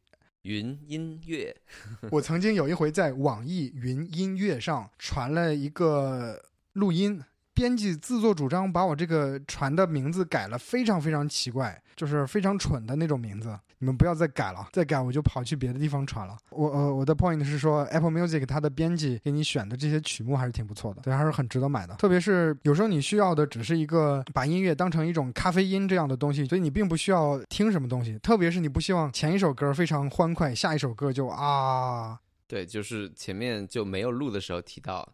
[0.47, 1.55] 云音乐，
[2.12, 6.40] 我曾经有一回在网易云音乐上传了一个
[6.74, 7.20] 录音，
[7.57, 13.59] 编辑自作主张把我这个传的名字改了，非常非常奇怪，就是非常蠢的那种名字。
[13.78, 16.36] 你们不要再改了，再改我就跑去别的地方传了。
[16.50, 21.94] 我呃，我的 point 是说，Apple Music 它的编辑给你选的这些曲目还是挺不错的，对，还是很值得买的。
[21.96, 28.18] 特别是有时候你需要的只是一个把音乐当成一种咖啡因这样的东西，所以你并不需要听什么东西。
[28.18, 35.07] 特别是你不希望前一首歌非常欢快，下一首歌就啊，对，就是前面就没有录的时候提到，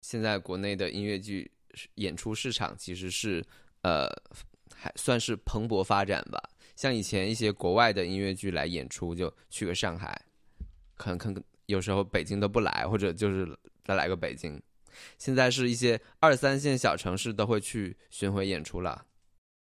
[0.00, 1.50] 现在国内的音乐剧
[1.94, 3.44] 演出市场其实是
[3.82, 4.08] 呃
[4.74, 6.40] 还算是蓬勃发展吧。
[6.76, 10.18] 像以前一些国外的音乐剧来演出，就去个上海，
[10.96, 13.46] 可能可能有时候北京都不来，或者就是
[13.84, 14.60] 再来个北京。
[15.18, 19.04] 现在是一些二三线小城市都会去巡回演出了。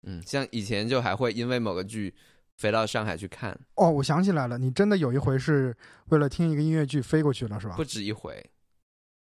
[0.07, 2.14] 嗯，像以前就还会因为某个剧
[2.57, 3.59] 飞到上海去看。
[3.74, 5.76] 哦，我想起来了，你真的有一回是
[6.07, 7.76] 为了听一个音乐剧飞过去了，是吧？
[7.76, 8.45] 不止一回。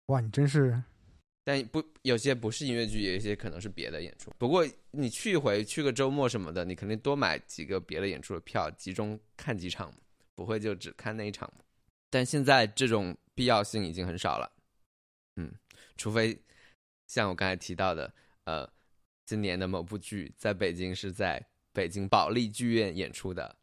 [0.07, 0.83] 哇，你真是。
[1.49, 4.31] 但不有些不是音乐剧，有一些可能是别的演出。
[4.37, 9.91] 不过你去一回，去个周末什么的，你肯定多买几个别的演出的票，集中看几场，
[10.35, 11.51] 不会就只看那一场。
[12.11, 14.53] 但现在这种必要性已经很少了，
[15.37, 15.51] 嗯，
[15.97, 16.39] 除非
[17.07, 18.13] 像我刚才提到的，
[18.45, 18.71] 呃，
[19.25, 21.43] 今年的某部剧在北京是在
[21.73, 23.57] 北京保利剧院演出的，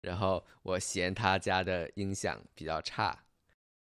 [0.00, 3.25] 然后我嫌他家的音响比较差。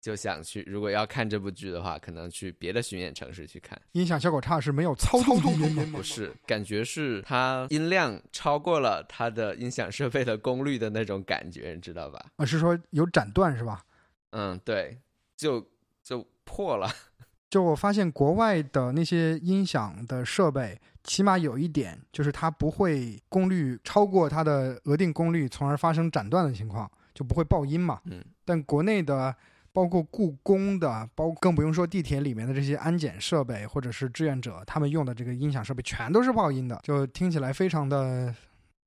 [0.02, 3.80] 就想去，如果要看这部剧的话，可能去别的巡演城市去看。
[3.92, 5.98] 音响效果差是没有操纵的原因吗？
[5.98, 12.20] 不是，感觉是它音量超过了它的音响设备的功率的那种感觉，你知道吧？
[12.38, 13.86] 啊，是说有斩断是吧？
[14.32, 14.98] 嗯，对，
[15.38, 15.64] 就
[16.04, 16.90] 就破了。
[17.52, 28.02] 就我发现国外的那些音响的设备，起码有一点就是它不会功率超过它的额定功率，从而发生斩断的情况，就不会爆音嘛。
[28.06, 29.36] 嗯，但国内的。
[29.74, 38.36] 包括故宫的，包更不用说地铁里面的这些安检设备，或者是志愿者他们用的这个音响设备，全都是爆音的，就听起来非常的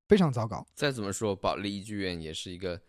[0.08, 0.66] 非常糟糕。
[0.74, 2.80] 再怎么说，保利剧院也是一个，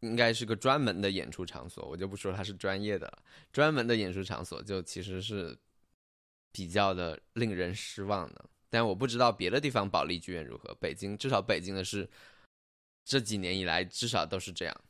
[0.00, 3.18] 应该是个专门的演出场所，我就不说它是专业的了。
[3.50, 5.56] 专门的演出场所就其实是
[6.52, 8.44] 比较的令人失望的。
[8.68, 12.06] 但我不知道别的地方保利剧院如何，北京至少北京的是
[13.02, 14.80] 这几年以来至少都是这样。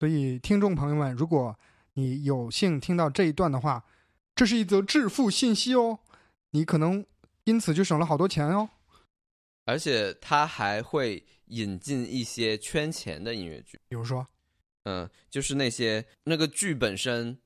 [0.00, 1.54] 所以，听众朋友们，如果
[1.92, 3.84] 你有幸听到这一段的话，
[4.34, 5.98] 这是一则致富信息哦，
[6.52, 7.04] 你可能
[7.44, 8.70] 因此就省了好多钱哦。
[9.66, 14.26] 而且，他还会引进一些圈钱的音乐剧，比如说，
[14.84, 17.38] 嗯，就是那些那个剧本身，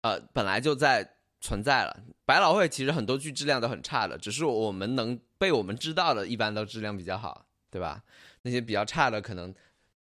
[0.00, 1.08] 呃，本来就在
[1.40, 2.02] 存在了。
[2.24, 8.02] 百老汇其实很多剧质量都很差的，只是我们能被我们知道的，一般都质量比较好，对吧？
[8.42, 9.54] 那些比较差的，可能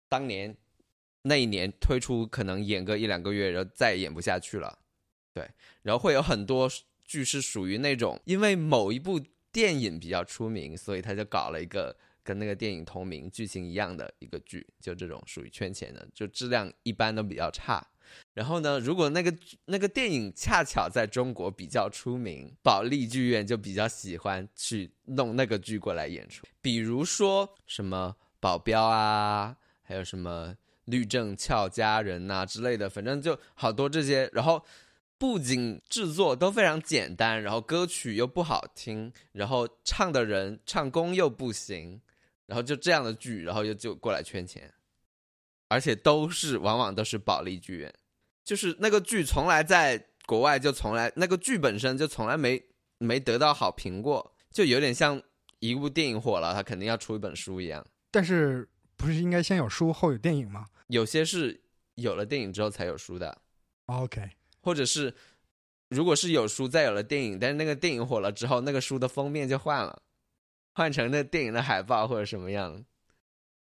[0.10, 0.58] 当年。
[1.28, 4.78] 那一年推出可能演个一两个月，然后再演不下去了，
[5.34, 5.50] 对，
[5.82, 6.70] 然后会有很多
[7.04, 9.20] 剧是属于那种因为某一部
[9.52, 17.84] 电影比较出名，所以他就搞了一个跟那个电影同名、剧情一样的一个剧，就这种属于圈钱的，就质量一般都比较差。
[18.36, 30.56] 然后呢，如果那个那个电影恰巧在中国比较出名，保利剧院就比较喜欢去弄那个剧过来演出，比如说什么保镖啊，还有什么。
[30.86, 34.64] 律政俏佳人呐之类的，反正就好多这些，然后
[35.18, 42.02] 不仅制作都非常简单，然后歌曲又不好听，然后唱的人唱功又不行，
[42.46, 44.74] 然后就这样的剧，然后又就过来圈钱，
[45.70, 47.94] 而且都是往往都是保利剧院，
[48.44, 52.64] 就是那个剧从来在国外就从来那个剧本身就从来没
[52.98, 55.22] 没得到好评过，就有点像
[55.60, 58.68] 一部电影火了，他肯定要出一本书一样，但是
[58.98, 60.68] 不是应该先有书后有电影吗？
[60.88, 61.62] 有些是
[61.96, 63.42] 有了电影之后才有书的
[63.88, 64.30] ，OK，
[64.62, 65.14] 或者是
[65.90, 70.04] 如果是有书再有了电影，但是那个电影火了之后，那个书的封面就换了，
[70.74, 72.86] 换成那电影的海报或者什么样，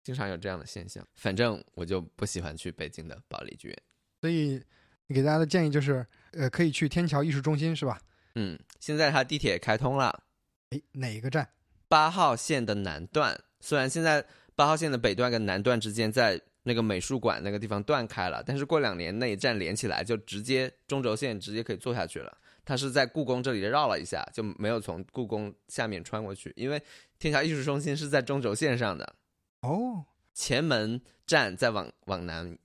[0.03, 1.07] 经常有这样的现象。
[1.15, 3.77] 反正我就不喜欢去北京的保利剧院，
[4.19, 4.61] 所以
[5.05, 8.01] 你给大家的建议就是，呃，可以去天桥艺术中心是吧？
[8.35, 10.23] 嗯，现在它地铁开通了，
[10.71, 11.47] 哎，哪一个站？
[11.87, 16.41] 八号线的南段，虽然现在八号线的北段跟南段之间在。
[16.67, 22.37] 那个美术馆那个地方断开了，但是过两年那一站连起来，就直接中轴线直接可以坐下去了。
[22.65, 26.81] 它是在故宫这里绕了一下，就没有从故宫下面穿过去，因为
[27.17, 29.15] 天桥艺术中心是在中轴线上的。
[29.61, 30.03] 哦，
[30.33, 32.57] 前门站再往往南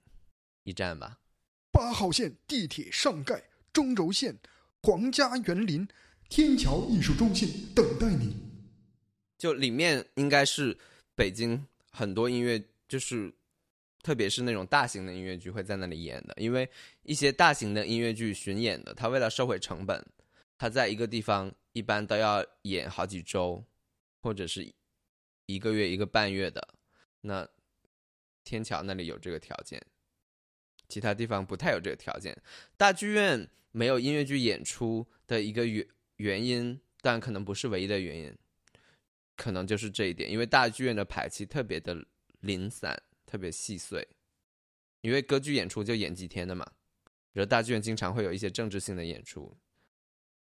[0.65, 1.21] 一站吧。
[1.71, 4.37] 八号线地铁上盖，中轴线，
[4.83, 5.87] 皇家园林，
[6.29, 8.35] 天桥艺术中心等待你。
[9.39, 10.77] 就里面应该是
[11.15, 13.33] 北京很多音乐，就是
[14.03, 16.69] 特别是那种大型的音乐剧会在那里演的，因为
[17.03, 20.05] 一些大型的音乐剧巡演的，他为了收回成本，
[20.59, 23.65] 他在一个地方一般都要演好几周，
[24.21, 24.73] 或者是
[25.47, 26.75] 一个月、一个半月的。
[27.21, 27.49] 那
[28.43, 29.81] 天桥那里有这个条件。
[30.89, 32.37] 其他地方不太有这个条件，
[32.77, 35.87] 大剧院没有音乐剧演出的一个原
[36.17, 38.37] 原因，但可能不是唯一的原因，
[39.35, 42.05] 可能就是这一点，因为大剧院的排期特别的
[42.41, 44.07] 零散，特别细碎，
[45.01, 46.71] 因为歌剧演出就演几天的嘛，
[47.33, 49.57] 然后大剧院经常会有一些政治性的演出，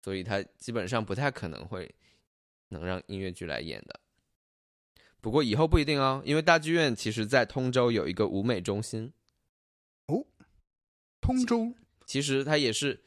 [0.02, 1.94] 所以它基本上不太可能会
[2.70, 4.00] 能让音乐剧来演的。
[5.20, 9.12] 不过以后不一定哦，因为大剧院其实在通州有一个舞美中心。
[10.06, 10.26] 哦
[11.20, 11.76] 通州
[12.06, 13.04] 其实它也是，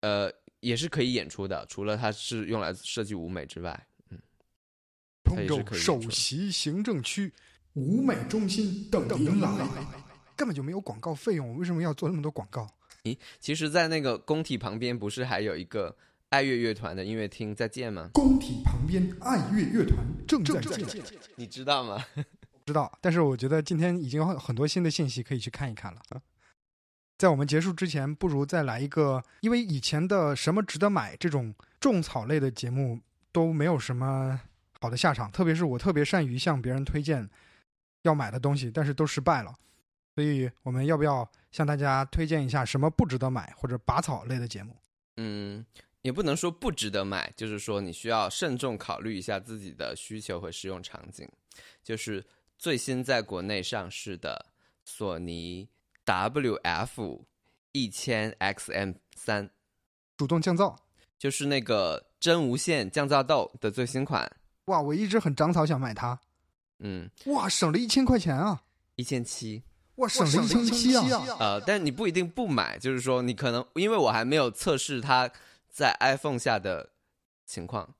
[0.00, 4.20] 呃，也是可以演出的，除了它是用来设计舞美之外，嗯，
[5.22, 7.32] 通州首席行政区
[7.74, 9.50] 舞美中心等您来，
[10.36, 12.68] 根本就没有广告费用，我为什么要做那么多广告？
[13.02, 15.94] 咦，其实，在那个工体旁边，不是还有一个
[16.30, 18.08] 爱乐乐团的音乐厅在建吗？
[18.14, 21.02] 工体旁边爱乐乐团正在建，
[21.36, 22.04] 你知道吗？
[22.64, 26.00] 知道，但是我觉得今天已经有很多新的信息可以去看一看了。
[27.18, 32.98] 在我们结束之前，不如再来一个，因为以前的什么值得买这种种草类的节目
[33.30, 34.40] 都没有什么
[34.80, 37.28] 好的下场，特别是我特别善于向别人推荐
[38.04, 39.54] 要买的东西，但是都失败了。
[40.14, 44.74] 所以我们要不要向大家推荐一下什么不值得买或者拔草类的节目？
[45.16, 45.66] 嗯，
[46.02, 51.28] 也不能说不值得买，就是说你需要慎重考虑一下自己的需求和使用场景。
[51.82, 52.24] 就是
[52.56, 54.46] 最新在国内上市的
[54.84, 55.68] 索尼。
[56.06, 57.24] W F
[57.72, 59.48] 一千 X M 三，
[60.18, 60.76] 主动降噪，
[61.18, 64.30] 就是那个真无线降噪豆的最新款。
[64.66, 66.20] 哇，我一直很长草想买它。
[66.84, 68.62] 嗯，哇，省了一千块钱啊！
[68.94, 69.62] 一千七，
[69.96, 71.02] 哇，省了一千七啊！
[71.40, 75.28] 呃，但你不一定不买，就是说你可能因为我还没有测试它
[75.68, 76.90] 在 iPhone 下的
[77.44, 77.94] 情况，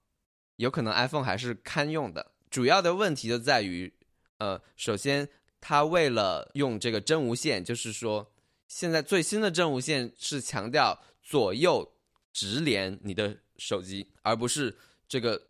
[0.57, 2.33] 有可能 iPhone 还是堪用的。
[2.51, 3.93] 主要的问题就在于，
[4.39, 5.29] 呃，首先。
[5.67, 8.31] 它为了用这个真无线，就是说，
[8.69, 11.91] 现在最新的真无线是强调左右
[12.35, 14.77] 直连你的手机，而不是
[15.09, 15.41] 这个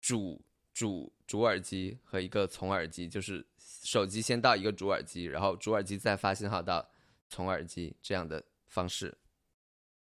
[0.00, 0.40] 主
[0.80, 6.88] 主主耳机和一个从耳机，就是手机先到一个主耳机，然后主耳机再发信号到
[7.28, 9.14] 从耳机这样的方式。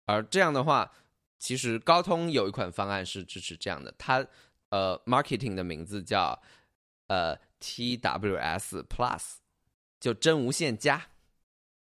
[0.04, 0.92] 而这样的话，
[1.38, 4.26] 其实高通有一款方案是支持这样的，它
[4.70, 6.42] 呃，marketing 的名字叫
[7.06, 9.36] 呃 TWS Plus。
[10.00, 11.06] 就真无线加，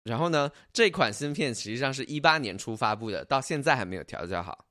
[0.03, 4.67] 然后呢，这款芯片实际上是一八年初发布的，到现在还没有调教好，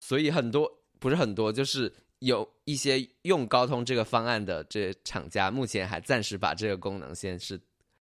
[0.00, 1.94] 所以很多不是很多，就是
[2.24, 7.60] 有一些用高通这个方案的这厂家，目前还暂时把这个功能先是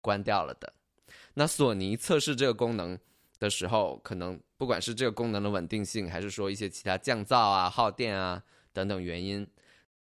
[0.00, 0.72] 关掉了的。
[1.32, 2.98] 那索尼测试这个功能
[3.38, 8.42] 的时候，可能不管是这个功能的稳定性，还是说一些其他降噪啊、耗电啊
[8.72, 9.46] 等等原因，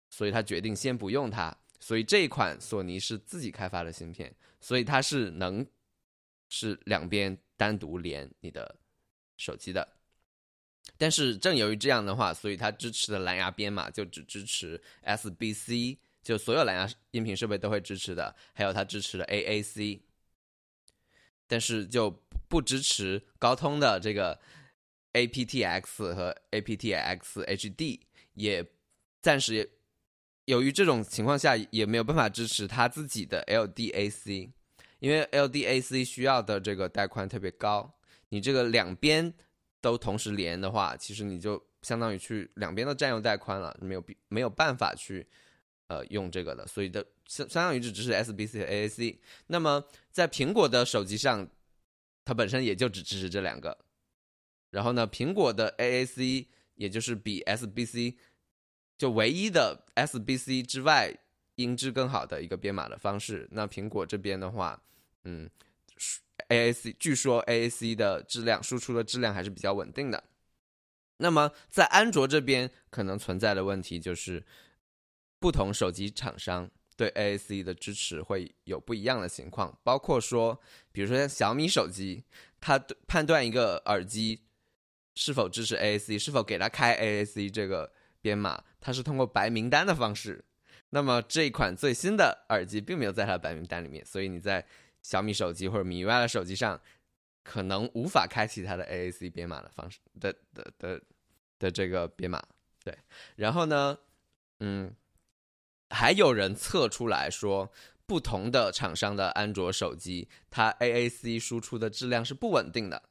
[0.09, 1.57] 所以他决定先不用它。
[1.81, 4.35] 所以这一款索尼是自己开发的芯片。
[4.61, 5.65] 所以它是能
[6.49, 8.75] 是两边单独连你的
[9.37, 9.87] 手机的，
[10.97, 20.01] 但是正由于这样的话，所以它支持的蓝牙编码就只支持 SBC，就所有蓝牙音频设备都会支持的，还有它支持的 AAC，
[21.47, 24.41] 但是就不支持高通的这个
[25.13, 28.01] aptX 和 aptX HD，
[28.35, 28.67] 也
[29.21, 29.69] 暂时也。
[30.45, 34.51] 由于这种情况下也没有办法支持它自己的 LDAC，
[34.99, 37.99] 因为 LDAC 需要的这个带宽特别高，
[38.31, 39.35] 你这个两边
[39.81, 45.27] 都同时连的话，其实你就相当于去两边都占用带宽了，没有必没有办法去
[45.89, 49.19] 呃用这个的，所以的相相当于只支持 SBC 和 AAC。
[49.47, 51.49] 那么在苹果的手机上，
[52.25, 53.79] 它本身也就只支持这两个，
[54.71, 58.17] 然后呢，苹果的 AAC 也就是比 SBC。
[58.99, 61.17] 就唯一的 SBC 之外
[61.55, 63.47] 音质更好的一个编码的方式。
[63.53, 64.83] 那苹果这边的话，
[65.23, 65.49] 嗯
[66.49, 70.25] ，AAC 据说 AAC 的质量输出的质量还是比较稳定的。
[71.19, 74.45] 那么在安卓这边可能存在的问题就是，
[75.41, 80.61] 不同手机厂商对 AAC 的支持会有不一样的情况，包括说，
[80.93, 82.25] 比如说像小米手机，
[82.61, 84.45] 它判断一个耳机
[85.15, 90.45] 是否支持 AAC，是否给它开 AAC 这个编码，它是通过白名单的方式。
[90.91, 94.65] 那么这一款最新的耳机并没有在它的白名单里面，所以你在
[95.09, 96.79] 小米手机或者米 UI 的手机上，
[97.43, 101.01] 可能无法开启它的 AAC 编码的方式的的的
[101.59, 102.43] 的这个编码。
[102.85, 102.95] 对，
[103.37, 103.99] 然后呢，
[104.61, 104.95] 嗯。
[105.91, 107.73] 还有人测出来说，
[108.05, 113.03] 不同的厂商的安卓手机，它 AAC 输出的质量是不稳定的，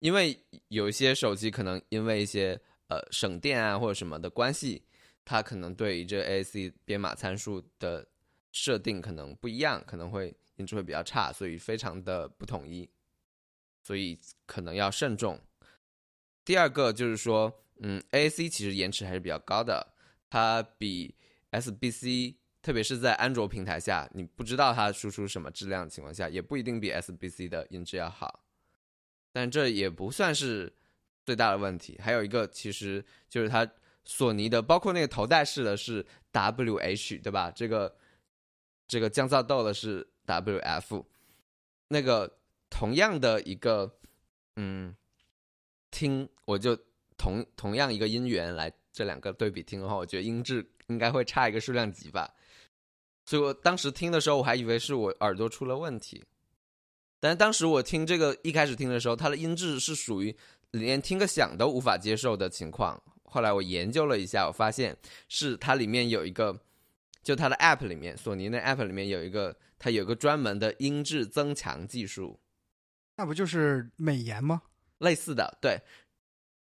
[0.00, 0.38] 因为
[0.68, 4.82] 有一些手机可能因为一些呃省电啊或者什么的关系，
[5.24, 8.06] 它可能对于这 AAC 编码参数的
[8.52, 12.88] 设定可能不一样，可能会音质会比较差，所以非常的不统一，
[13.82, 15.40] 所以可能要慎重。
[16.44, 19.94] 第二个就是说，嗯，AAC 其实延迟还是比较高的，
[20.30, 21.14] 它比
[21.50, 28.44] SBC，特别是在安卓平台下，你不知道它输出什么质量的情况下，也不一定比 SBC 的音质要好。
[29.32, 30.72] 但这也不算是
[31.24, 31.98] 最大的问题。
[32.00, 33.68] 还有一个，其实就是它
[34.04, 37.50] 索尼的，包括那个头戴式的是 WH，对吧？
[37.50, 37.96] 这个
[38.86, 41.04] 这个降噪豆的是 WF。
[41.88, 43.98] 那个同样的一个，
[44.56, 44.94] 嗯，
[45.90, 46.76] 听我就
[47.16, 50.68] 同同样一个音源来这两个对比听的话，我觉得音质。
[50.88, 52.32] 应该会差一个数量级吧，
[53.24, 56.22] 所以我当时听的时候，我还以为是我耳朵出了问题。
[57.18, 60.32] 但是当时我听这个一开始听的时候，它的音质是属于
[60.70, 63.02] 连听个响都无法接受的情况。
[63.24, 64.96] 后来我研究了一下，我发现
[65.28, 66.56] 是它里面有一个，
[67.20, 72.40] 就它的 App 里面，索尼的 App 里面有一个，它有个专门的音质增强技术。
[73.16, 74.62] 那不就是美颜吗？
[74.98, 75.80] 类似的，对。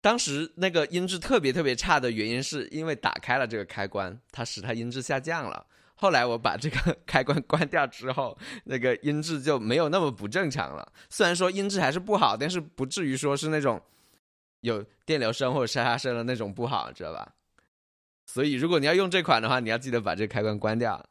[0.01, 5.67] 当时那个音质特别特别差的原因，是因为打开了这个开关，它使它音质下降了。
[5.95, 10.91] 后来我把这个开关关掉之后，那个音质就没有那么不正常了。
[11.11, 13.79] 虽然说音质还是不好，但是不至于说是那种
[14.61, 17.35] 有电流声或者沙沙声的那种不好，知道吧？
[18.25, 21.05] 所以如果你要用这款的话，你要记得把这个开关关掉。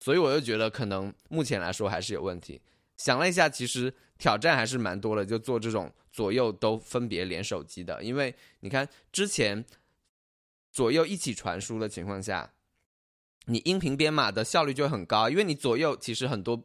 [0.00, 2.60] 所以我就觉得可能目前来说还是有问题。
[2.96, 5.92] 想了一下，其实挑战还是蛮多的，就做这种。
[6.12, 9.62] 左右都分别连手机的，因为你看之前
[10.72, 12.54] 左右一起传输的情况下，
[13.44, 16.64] 你音频编码的效率就很高，因为你左右其实很多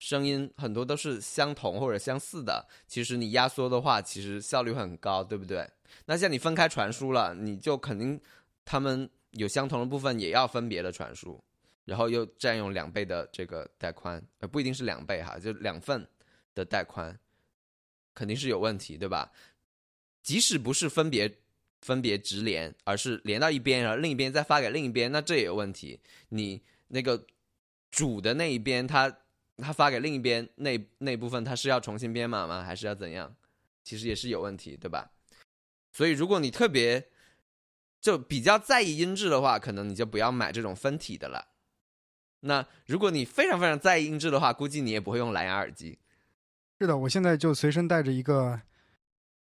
[0.00, 5.70] 声音很多都是相同或者相似的，其实你压缩的话，其实效率很高，对不对？
[6.06, 8.20] 那像你分开传输了，你就肯定
[8.64, 11.40] 他们有相同的部分也要分别的传输，
[11.86, 16.06] 然后又占用两倍的这个带宽，呃，不一定是两倍哈，就两份
[16.54, 17.18] 的带宽。
[18.14, 19.32] 肯定是有问题，对吧？
[20.22, 21.38] 即使不是分别
[21.82, 26.00] 分别直连，而是连到一边，然后另一边再发给另一边，那这也有问题。
[26.30, 27.26] 你那个
[27.90, 29.18] 主的那一边，它
[29.58, 32.64] 它发给另一边那那部分，它是要重新编码吗？
[32.64, 33.36] 还是要怎样？
[33.84, 35.12] 其实也是有问题，对吧？
[35.92, 37.08] 所以如果你特别
[38.00, 41.52] 就比较在意音质的话，可能你就不要买这种分体的了。
[42.46, 45.98] 那如果你非常非常在意音质的话，估计你也不会用蓝牙耳机。
[46.80, 48.60] 是的，我现在就随身带着一个，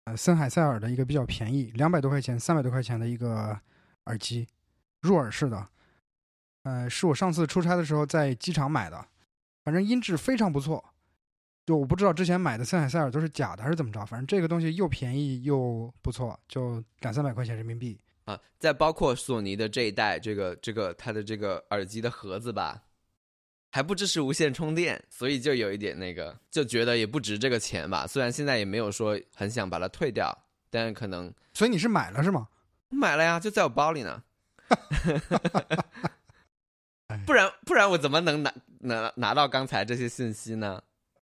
[0.04, 3.58] 呃，森海塞尔的一个比较便宜，两百多块钱、三百多块钱的一个
[4.06, 4.48] 耳机，
[5.02, 5.68] 入耳式的，
[6.64, 9.08] 呃，是我上次出差的时候在机场买的，
[9.64, 10.84] 反正音质非常不错。
[11.66, 18.38] 就我不知道之前买的森海塞尔都是假的还是怎么着，反正这个东西又便宜又不错，就两三百块钱人民币啊。
[18.60, 22.84] 再包括索尼的这一代，这个这个它的这个耳机的盒子吧。
[23.72, 28.06] 还不支持无线充电，所以就有一点那个，就觉得也不值这个钱吧。
[28.06, 30.38] 虽然现在也没有说很想把它退掉，
[30.70, 31.34] 但是可能……
[31.54, 32.50] 所以你是买了是吗？
[32.90, 34.22] 买了呀，就在我包里呢。
[37.26, 40.82] 不然不然我怎么能拿拿拿到刚才这些信息呢？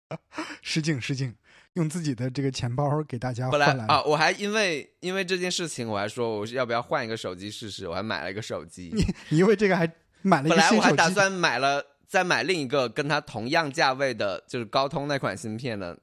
[0.62, 1.34] 失敬失敬，
[1.74, 4.02] 用自己的这个钱包给大家换来啊！
[4.02, 7.88] 我还因为因为这件事情，我还说我要不要换一个手机试试？
[7.88, 8.90] 我还买了一个手机。
[8.94, 9.90] 你你因为这个还
[10.22, 10.48] 买了？
[10.48, 11.84] 本来我还打算买了。
[12.12, 15.98] 再买另一个跟它同样价位的，就是高通那款芯片的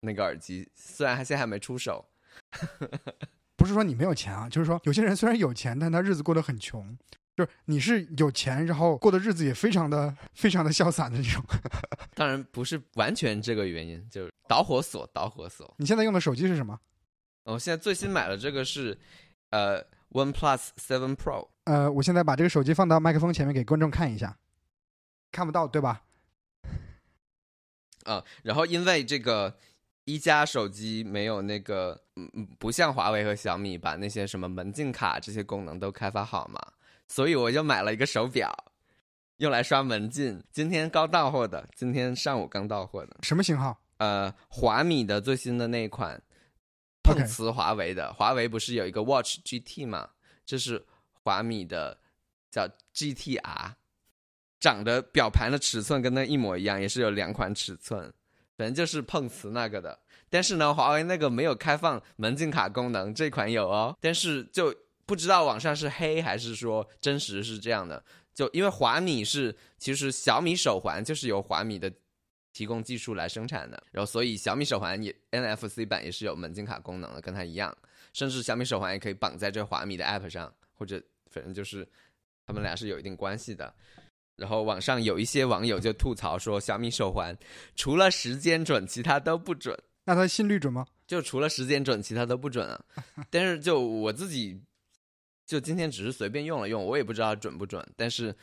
[0.00, 2.04] 那个耳机，虽然它现在还没出手。
[3.56, 6.98] 不是说你没有钱啊，就是说有些人虽然有钱，但他日子过得很穷。
[7.36, 11.40] 就是你是有钱，然后过的日子也非常的 非常的潇洒的那种。
[12.16, 15.72] 当然不是完全这个原因，就是导火索，导火索。
[15.78, 16.76] 你现在用的手机是什么？
[17.44, 18.98] 我现在最新买的这个是
[19.50, 21.46] 呃 OnePlus Seven Pro。
[21.66, 24.36] 呃，我现在把这个手机放到麦克风前面给观众看一下。
[25.34, 26.02] 看不到对吧？
[28.06, 29.58] 嗯，然后因为这个
[30.04, 36.60] 一加手机没有那个，嗯，不像华为和小米把那些什么门禁卡这些功能都开发好嘛，
[37.08, 38.72] 所以我就买了一个手表。
[39.38, 40.40] 用来刷门禁。
[40.52, 43.16] 今天刚到货的，今天上午刚到货的。
[43.22, 43.76] 什么型号？
[43.96, 46.22] 呃，华米的最新的那一款，
[47.02, 48.12] 碰瓷华为的。
[48.12, 50.10] 华为不是有一个 Watch GT 嘛？
[50.46, 50.86] 这是
[51.24, 51.98] 华米的，
[52.48, 53.72] 叫 GTR，
[54.64, 58.10] 长得表盘的尺寸跟那一模一样，也是有两款尺寸，
[58.56, 60.00] 反正就是碰瓷那个的。
[60.30, 63.94] 但是呢，华为那个没有开放门禁卡功能，这款有哦。
[64.00, 64.74] 但是就
[65.04, 68.02] 不知道网上是黑还是说真实是这样的。
[68.32, 71.92] 就因为华米是其实小米手环就是由华米的
[72.54, 77.76] 提供技术来生产的，然后所以小米手环也 NFC 版也是有门禁卡功能的，跟它一样。
[78.14, 81.86] 甚至小米手环也可以绑在这华米的 App 上，或者反正就是
[82.46, 83.74] 他们俩是有一定关系的。
[84.36, 87.36] 然后网上有一些网友就吐槽说，小米手环
[87.76, 89.78] 除了时间准，其他都不准。
[90.04, 90.86] 那它心率准吗？
[91.06, 92.80] 就除了时间准，其他都不准啊。
[93.30, 94.60] 但是就我自己，
[95.46, 97.86] 就今天只是随便用了用，我也不知道准不准。
[97.96, 98.34] 但是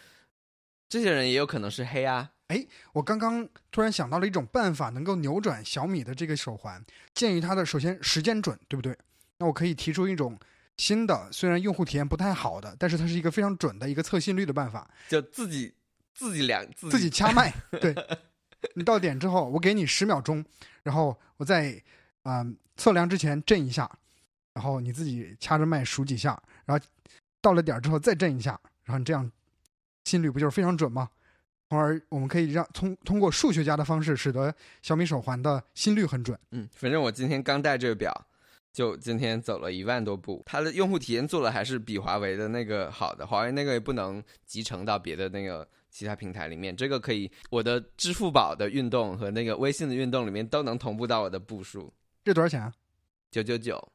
[0.89, 2.31] 这些人也有可能是黑啊。
[2.47, 6.83] 哎我刚刚突然想到了一种办法，能够扭转小米的这个手环。
[7.13, 8.97] 鉴于它的首先时间准，对不对？
[9.37, 10.37] 那我可以提出一种
[10.77, 14.89] 新的，虽然用户体验不太好的，但是它是一个非常准的一个测心率的办法。
[15.09, 15.73] 就自己
[16.13, 17.95] 自己量自己自己掐麦，对，
[18.75, 20.43] 你到点之后，我给你十秒钟，
[20.83, 21.81] 然后我在
[22.23, 23.89] 嗯、测量之前震一下，
[24.53, 26.85] 然后你自己掐着麦数几下，然后
[27.41, 29.29] 到了点儿之后再震一下，然后你这样
[30.05, 31.09] 心率不就是非常准吗？
[31.69, 36.37] 从而我们可以让通通过数学家的方式，使得小米手环的心率很准。
[36.51, 38.27] 嗯，反正我今天刚戴这个表，
[38.73, 43.25] 就今天走了一万多步，它的用户体验做的还是比华为的那个好的。
[43.25, 51.93] 华为那个也不能集成到别的那个其他平台里面，这个可以我的支付宝的运动和那个微信的运动里面都能同步到我的步数，
[52.23, 52.73] 这多少钱啊？
[53.29, 53.91] 九九九。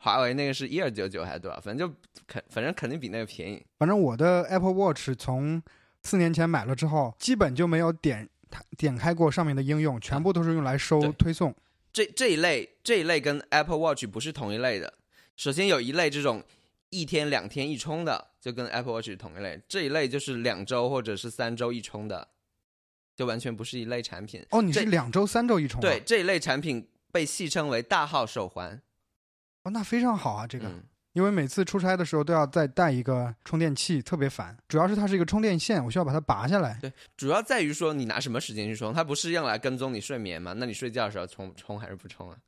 [0.00, 1.60] 华为那个是一二九九还是多少？
[1.60, 1.94] 反正就
[2.28, 3.60] 肯，反正肯定比那个便宜。
[3.80, 5.60] 反正我的 Apple Watch 从
[6.04, 11.52] 四年前买了之后，基本就没有点它点开过上面的应用，全部都是用来收推送。
[11.92, 14.94] 这这一类这一类跟 Apple Watch 不是同一类的。
[15.36, 16.44] 首先有一类这种
[16.90, 19.60] 一天两天一充的，就跟 Apple Watch 同一类。
[19.68, 22.28] 这一类就是两周或者是三周一充的，
[23.14, 24.44] 就完全不是一类产品。
[24.50, 25.82] 哦，你是这两周、三周一充、啊？
[25.82, 28.80] 对，这一类产品被戏称为大号手环。
[29.64, 30.66] 哦，那非常好啊，这个。
[30.68, 30.82] 嗯，
[31.12, 34.56] 因为每次出差的时候都要再带一个充电器，特别烦。
[34.68, 36.78] 主要是它是一个充电线，我需要把它拔下来。
[36.80, 40.54] 对主要在于说你拿什么时间去充，它不是用来跟踪你睡眠吗？
[40.56, 42.38] 那你睡觉的时候充充还是不充啊？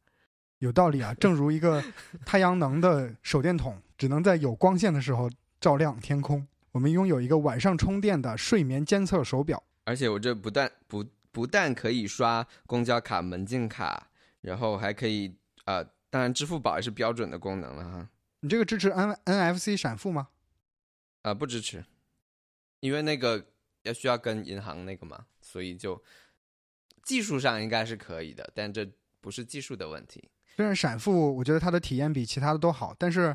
[0.61, 1.83] 有道理啊，正如一个
[2.25, 5.29] 太阳能的手电筒，只能在有光线的时候
[5.61, 6.47] 照亮天空。
[6.73, 9.63] 我们拥有一个晚上充电的睡眠监测手表。
[9.85, 14.09] 而且我这不但不不但可以刷公交卡、门禁卡，
[14.43, 15.35] 然后还可以
[15.65, 18.09] 呃，当然支付宝也是标准的功能了哈。
[18.41, 20.29] 你这个支持 N NFC 闪付吗？
[21.23, 21.85] 啊，不支持，
[22.81, 23.47] 因为那个
[23.83, 26.03] 要需要跟银行那个嘛，所以就
[27.03, 28.87] 技术上应该是可以的，但这
[29.21, 30.31] 不是技术的问题。
[30.61, 33.35] 虽然闪付，我觉得它的体验比其他的都好，但是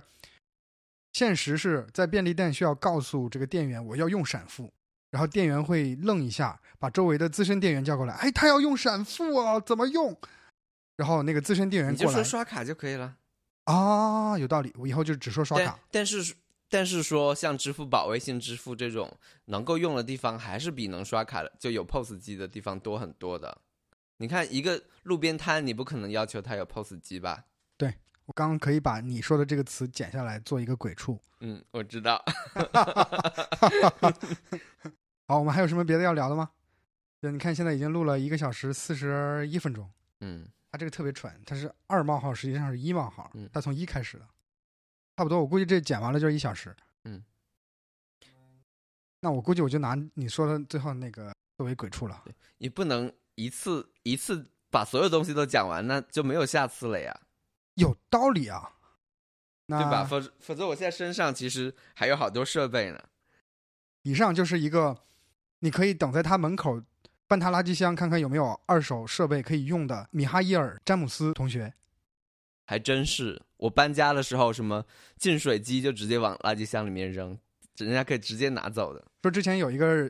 [1.13, 4.71] 现实是在便利店需要告诉这个店员我要用闪付，
[5.09, 10.15] 然后店员会愣一下，把周围的资深店员叫过来，哎，他要用闪付啊，怎么用？
[10.97, 13.15] 然后那个资深店员你就过来说刷卡就可以了。
[13.63, 15.79] 啊，有道理，我以后就只说刷卡。
[15.89, 16.35] 但是
[16.69, 19.11] 但是说像支付宝、微信支付这种
[19.45, 23.57] 能够用的地方，还是比能刷卡的就有 POS 机的地方多很多的。
[24.17, 27.45] 你看一个路边摊，你不可能要求它有 POS 机吧？
[27.77, 27.93] 对
[28.25, 31.19] 我刚刚可以把你说的这个词剪下来做一个鬼畜。
[31.41, 32.23] 嗯，我知道。
[35.27, 36.51] 好，我们还有什么别的要聊的吗？
[37.19, 39.89] 对你看，现在已经录了一个小时四十一分钟。
[40.21, 44.25] 嗯，它这个特别蠢，它是二冒号，实际上是一冒号嗯，它从一开始的，
[45.17, 45.39] 差不多。
[45.39, 46.73] 我估计这剪完了就是一小时。
[47.03, 47.23] 嗯，
[49.19, 52.23] 那我估计我就拿你说的最后那个作为鬼畜了。
[52.57, 57.21] 你不能一次一次把所有东西都讲完，那就没有下次了呀，
[57.75, 58.73] 有道理啊，
[59.67, 60.03] 那对吧？
[60.03, 63.01] 否则否则我现在身上其实还有好多设备呢。
[64.03, 64.97] 以上就是一个，
[65.59, 66.81] 你可以等在他门口
[67.27, 70.07] 搬他垃圾箱，看看有没有二手设备可以用的。
[70.11, 71.73] 米哈伊尔·詹姆斯同学，
[72.67, 74.85] 还真是，我搬家的时候，什么
[75.17, 77.37] 净水机就直接往垃圾箱里面扔，
[77.77, 79.03] 人家可以直接拿走的。
[79.23, 80.09] 说之前有一个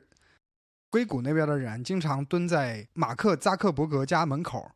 [0.96, 4.72] 硅谷那边的人，经常蹲在马克·扎克伯格家门口，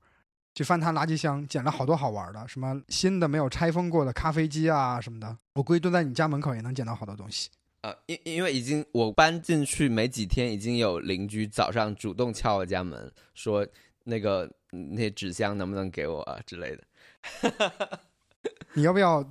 [0.54, 5.38] 去翻他垃圾箱，捡了好多好玩的，什么新的没有拆封过的咖啡机啊什么的。
[5.54, 7.50] 我估计蹲在你家门口也能捡到好多东西。
[7.84, 13.66] 呃，因因为已经我搬进去没几天，已经有邻居早上主动敲我家门，说
[14.04, 14.44] 那个
[14.74, 18.00] 嗯那纸箱能不能给我啊之类的。
[18.76, 19.24] 你要不要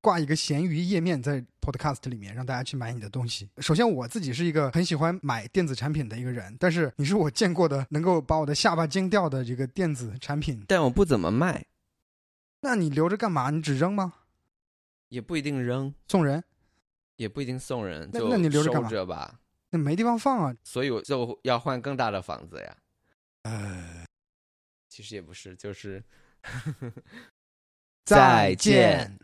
[0.00, 3.48] 挂一个闲鱼页面在 Podcast 里面，让大家去买你的东西。
[3.58, 11.66] 首先，我自己是一个很喜欢买电子产品的一个人，但是你是我见过的能够把我的下巴惊掉的这个电子产品，但我不怎么卖，
[12.60, 13.50] 那你留着干嘛？
[13.50, 14.14] 你只扔吗？
[15.08, 16.42] 也不一定扔，送人？
[17.16, 19.40] 也不一定送人，就那那你留着干嘛收着吧。
[19.70, 20.56] 那没地方放啊。
[20.62, 22.76] 所以我就要换更大的房子呀。
[23.42, 24.04] 呃，
[24.88, 26.04] 其实也不是，就是
[28.04, 29.18] 再见。